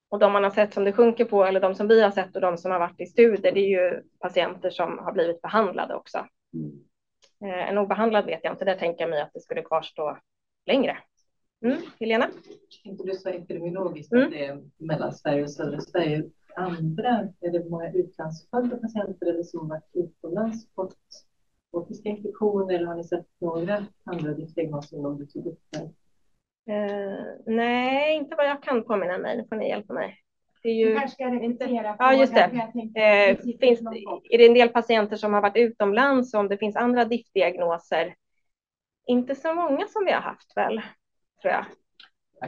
Och 0.09 0.19
de 0.19 0.33
man 0.33 0.43
har 0.43 0.51
sett 0.51 0.73
som 0.73 0.83
det 0.83 0.93
sjunker 0.93 1.25
på, 1.25 1.43
eller 1.43 1.59
de 1.59 1.75
som 1.75 1.87
vi 1.87 2.01
har 2.01 2.11
sett 2.11 2.35
och 2.35 2.41
de 2.41 2.57
som 2.57 2.71
har 2.71 2.79
varit 2.79 3.01
i 3.01 3.05
studier, 3.05 3.53
det 3.53 3.59
är 3.59 3.91
ju 3.93 4.03
patienter 4.19 4.69
som 4.69 4.97
har 4.97 5.11
blivit 5.11 5.41
behandlade 5.41 5.95
också. 5.95 6.25
Mm. 6.53 6.88
Eh, 7.45 7.69
en 7.69 7.77
obehandlad 7.77 8.25
vet 8.25 8.39
jag 8.43 8.53
inte, 8.53 8.65
där 8.65 8.75
tänker 8.75 9.01
jag 9.03 9.09
mig 9.09 9.21
att 9.21 9.33
det 9.33 9.39
skulle 9.39 9.61
kvarstå 9.63 10.17
längre. 10.65 10.97
Mm, 11.65 11.77
Helena? 11.99 12.29
Inte 12.83 13.03
du 13.03 13.13
sa 13.13 13.29
epidemiologiskt 13.29 14.13
Mm. 14.13 14.25
att 14.25 14.31
det 14.31 14.45
är 14.45 14.63
mellan 14.77 15.13
Sverige 15.13 15.43
och 15.43 15.51
södra 15.51 15.79
Sverige. 15.81 16.23
Andra, 16.55 17.09
är 17.41 17.51
det 17.51 17.69
många 17.69 17.91
utlandsfödda 17.91 18.77
patienter 18.77 19.25
eller 19.29 19.43
som 19.43 19.67
varit 19.67 19.89
utomlands 19.93 20.73
fått 20.75 20.95
tropiska 21.71 22.09
infektioner 22.09 22.73
eller 22.75 22.85
har 22.85 22.95
ni 22.95 23.03
sett 23.03 23.25
några 23.41 23.85
andra 24.03 24.31
diagnossyndrom 24.33 25.17
du 25.17 25.25
tog 25.25 25.45
upp 25.47 25.59
där? 25.69 25.89
Eh, 26.73 27.25
nej, 27.45 28.15
inte 28.15 28.35
vad 28.35 28.45
jag 28.49 28.63
kan 28.63 28.83
påminna 28.83 29.17
mig. 29.17 29.37
Nu 29.37 29.45
får 29.49 29.55
ni 29.55 29.69
hjälpa 29.69 29.93
mig. 29.93 30.17
Det 30.61 30.69
är 30.69 30.85
Du 30.85 30.91
ju, 30.91 30.95
kanske 30.99 31.15
ska 31.15 31.25
repetera 31.25 31.95
Ja, 31.99 32.13
just 32.13 32.35
det. 32.35 32.41
eh, 32.41 33.37
finns, 33.59 33.79
är 34.29 34.37
det 34.37 34.45
en 34.47 34.53
del 34.53 34.69
patienter 34.69 35.15
som 35.15 35.33
har 35.33 35.41
varit 35.41 35.57
utomlands 35.57 36.33
om 36.33 36.47
det 36.47 36.57
finns 36.57 36.75
andra 36.75 37.05
diftdiagnoser? 37.05 38.15
Inte 39.07 39.35
så 39.35 39.53
många 39.53 39.87
som 39.87 40.05
vi 40.05 40.11
har 40.11 40.21
haft 40.21 40.57
väl, 40.57 40.81
tror 41.41 41.53
jag. 41.53 41.65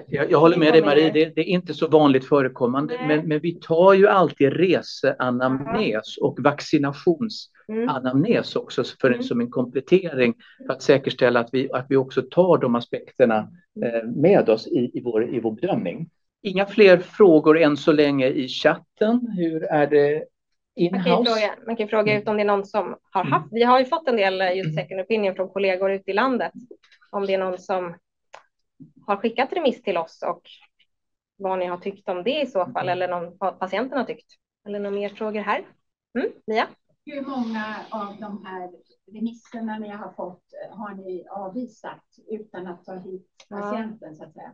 Jag, 0.08 0.32
jag 0.32 0.40
håller 0.40 0.58
med 0.58 0.74
dig 0.74 0.82
Marie, 0.82 1.12
det, 1.12 1.26
det 1.36 1.42
är 1.42 1.46
inte 1.46 1.74
så 1.74 1.88
vanligt 1.88 2.26
förekommande, 2.26 2.98
men, 3.08 3.28
men 3.28 3.40
vi 3.40 3.60
tar 3.60 3.94
ju 3.94 4.08
alltid 4.08 4.54
reseanamnes 4.54 6.18
och 6.18 6.40
vaccinationsanamnes 6.40 8.56
Mm. 8.56 8.64
också 8.64 8.84
för 9.02 9.08
en, 9.08 9.14
Mm. 9.14 9.24
som 9.24 9.42
en 9.42 9.50
komplettering 9.50 10.34
för 10.68 10.74
att 10.74 10.82
säkerställa 10.82 11.40
att 11.40 11.50
vi, 11.52 11.72
att 11.72 11.86
vi 11.90 11.96
också 11.96 12.22
tar 12.22 12.58
de 12.58 12.76
aspekterna 12.76 13.48
Mm. 13.76 13.96
eh, 13.96 14.04
med 14.22 14.50
oss 14.50 14.68
i, 14.68 14.92
i, 14.94 15.02
vår, 15.02 15.36
i 15.36 15.40
vår 15.40 15.52
bedömning. 15.52 16.10
Inga 16.42 16.66
fler 16.66 16.98
frågor 16.98 17.60
än 17.62 17.78
så 17.78 17.92
länge 17.92 18.28
i 18.28 18.48
chatten. 18.48 19.28
Hur 19.38 19.64
är 19.64 19.88
det 19.88 20.26
Man 20.92 21.04
kan, 21.04 21.26
fråga, 21.26 21.56
man 21.68 21.76
kan 21.76 21.88
fråga 21.88 22.18
ut 22.18 22.28
om 22.28 22.36
det 22.36 22.42
är 22.44 22.46
någon 22.46 22.66
som 22.66 22.96
har 23.12 23.24
haft, 23.24 23.48
vi 23.52 23.64
har 23.64 23.80
ju 23.80 23.86
fått 23.86 24.08
en 24.08 24.16
del 24.16 24.42
eh, 24.42 24.58
just 24.58 24.76
second 24.76 25.02
opinion 25.02 25.36
från 25.36 25.50
kollegor 25.50 25.92
ute 25.92 26.12
i 26.12 26.14
landet, 26.14 26.52
om 27.12 27.26
det 27.26 27.34
är 27.34 27.38
någon 27.38 27.58
som 27.60 27.96
har 29.08 29.18
skickat 29.18 29.54
remiss 29.54 29.82
till 29.82 29.98
oss 29.98 30.24
och 30.28 30.42
vad 31.38 31.60
ni 31.60 31.66
har 31.66 31.78
tyckt 31.78 32.10
om 32.10 32.24
det 32.24 32.42
i 32.42 32.46
så 32.46 32.66
fall, 32.66 32.90
eller 32.90 33.08
någon, 33.08 33.38
vad 33.38 33.60
patienten 33.60 33.98
har 33.98 34.06
tyckt. 34.06 34.28
Eller 34.68 34.80
några 34.80 34.96
mer 34.96 35.10
frågor 35.10 35.42
här? 35.42 35.64
Mm, 36.20 36.32
Mia? 36.48 36.68
Hur 37.06 37.22
många 37.22 37.76
av 37.90 38.18
de 38.20 38.46
här 38.46 38.70
remisserna 39.14 39.78
ni 39.80 39.90
har 39.90 40.12
fått 40.12 40.44
eh, 40.54 40.78
har 40.78 40.94
ni 40.94 41.26
avvisat 41.30 42.06
utan 42.32 42.68
att 42.68 42.86
ta 42.86 42.96
hit 42.96 43.28
Ja. 43.50 43.58
patienten 43.58 44.16
så 44.16 44.24
att 44.24 44.34
säga? 44.34 44.52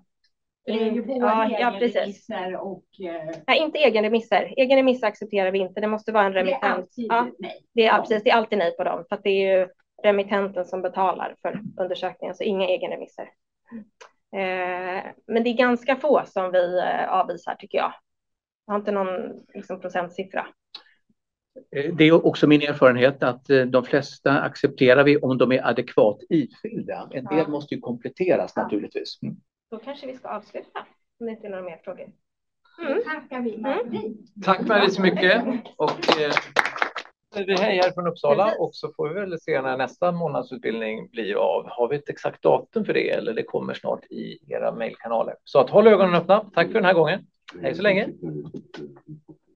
Det 0.67 0.73
är 0.73 0.85
ju 0.85 0.89
Mm, 1.03 1.07
både 1.07 1.19
ja, 1.19 1.49
ja, 1.59 1.75
precis. 1.79 1.95
remisser 2.29 2.55
och 2.55 2.83
eh, 2.99 3.35
Nej, 3.47 3.59
inte 3.59 3.77
egenremisser. 3.79 4.53
Egenremisser 4.57 5.07
accepterar 5.07 5.51
vi 5.51 5.59
inte. 5.59 5.81
Det 5.81 5.87
måste 5.87 6.11
vara 6.11 6.25
en 6.25 6.31
det 6.31 6.39
är 6.39 6.43
remittent. 6.43 6.63
alltid 6.63 7.05
Ja, 7.09 7.27
nej. 7.39 7.65
det 7.73 7.81
är, 7.81 7.87
Ja. 7.87 7.97
precis, 7.97 8.23
det 8.23 8.29
är 8.29 8.35
alltid 8.35 8.57
nej 8.59 8.77
på 8.77 8.83
dem, 8.83 9.05
för 9.09 9.15
att 9.15 9.23
det 9.23 9.29
är 9.29 9.57
ju 9.59 9.67
remittenten 10.03 10.65
som 10.65 10.81
betalar 10.81 11.35
för 11.41 11.59
undersökningen, 11.77 12.35
så 12.35 12.43
inga 12.43 12.67
egenremisser. 12.67 13.29
Eh, 14.35 15.03
men 15.27 15.43
det 15.43 15.49
är 15.49 15.57
ganska 15.57 15.95
få 15.95 16.21
som 16.25 16.51
vi 16.51 16.77
eh, 16.79 17.09
avvisar, 17.13 17.55
tycker 17.55 17.77
jag. 17.77 17.93
Jag 18.65 18.73
har 18.73 18.79
inte 18.79 18.91
någon 18.91 19.43
liksom, 19.53 19.81
procentsiffra. 19.81 20.47
Det 21.97 22.03
är 22.03 22.25
också 22.25 22.47
min 22.47 22.61
erfarenhet 22.61 23.23
att 23.23 23.45
de 23.67 23.83
flesta 23.83 24.31
accepterar 24.41 25.03
vi 25.03 25.17
om 25.17 25.37
de 25.37 25.51
är 25.51 25.67
adekvat 25.67 26.17
ifyllda. 26.29 27.09
En 27.13 27.25
del 27.25 27.37
Ja. 27.37 27.47
måste 27.47 27.75
ju 27.75 27.81
kompletteras 27.81 28.53
Ja. 28.55 28.63
naturligtvis. 28.63 29.19
Mm. 29.23 29.35
Då 29.71 29.77
kanske 29.77 30.07
vi 30.07 30.13
ska 30.13 30.27
avsluta, 30.27 30.85
om 31.19 31.25
det 31.25 31.31
inte 31.31 31.47
är 31.47 31.51
några 31.51 31.63
mer 31.63 31.79
frågor. 31.83 32.11
Då 32.77 33.01
tackar 33.05 33.41
vi 33.41 33.57
Marie. 33.57 34.13
Tack 34.43 34.67
Marie 34.67 34.89
så 34.89 35.01
mycket. 35.01 35.43
Och, 35.77 36.19
eh, 36.19 36.31
vi 37.35 37.53
är 37.53 37.57
här 37.57 37.91
från 37.91 38.07
Uppsala 38.07 38.53
och 38.59 38.69
så 38.75 38.91
får 38.95 39.09
vi 39.09 39.13
väl 39.19 39.39
se 39.39 39.61
när 39.61 39.77
nästa 39.77 40.11
månadsutbildning 40.11 41.09
blir 41.09 41.35
av. 41.35 41.67
Har 41.69 41.87
vi 41.87 41.95
ett 41.95 42.09
exakt 42.09 42.41
datum 42.41 42.85
för 42.85 42.93
det 42.93 43.09
eller 43.09 43.33
det 43.33 43.43
kommer 43.43 43.73
snart 43.73 44.05
i 44.05 44.53
era 44.53 44.71
mejlkanaler. 44.71 45.35
Så 45.43 45.59
att 45.59 45.69
håll 45.69 45.87
ögonen 45.87 46.15
öppna. 46.15 46.49
Tack 46.53 46.67
för 46.67 46.73
den 46.73 46.85
här 46.85 46.93
gången. 46.93 47.25
Hej 47.61 47.75
så 47.75 47.81
länge. 47.81 48.03
Mm. 48.03 48.43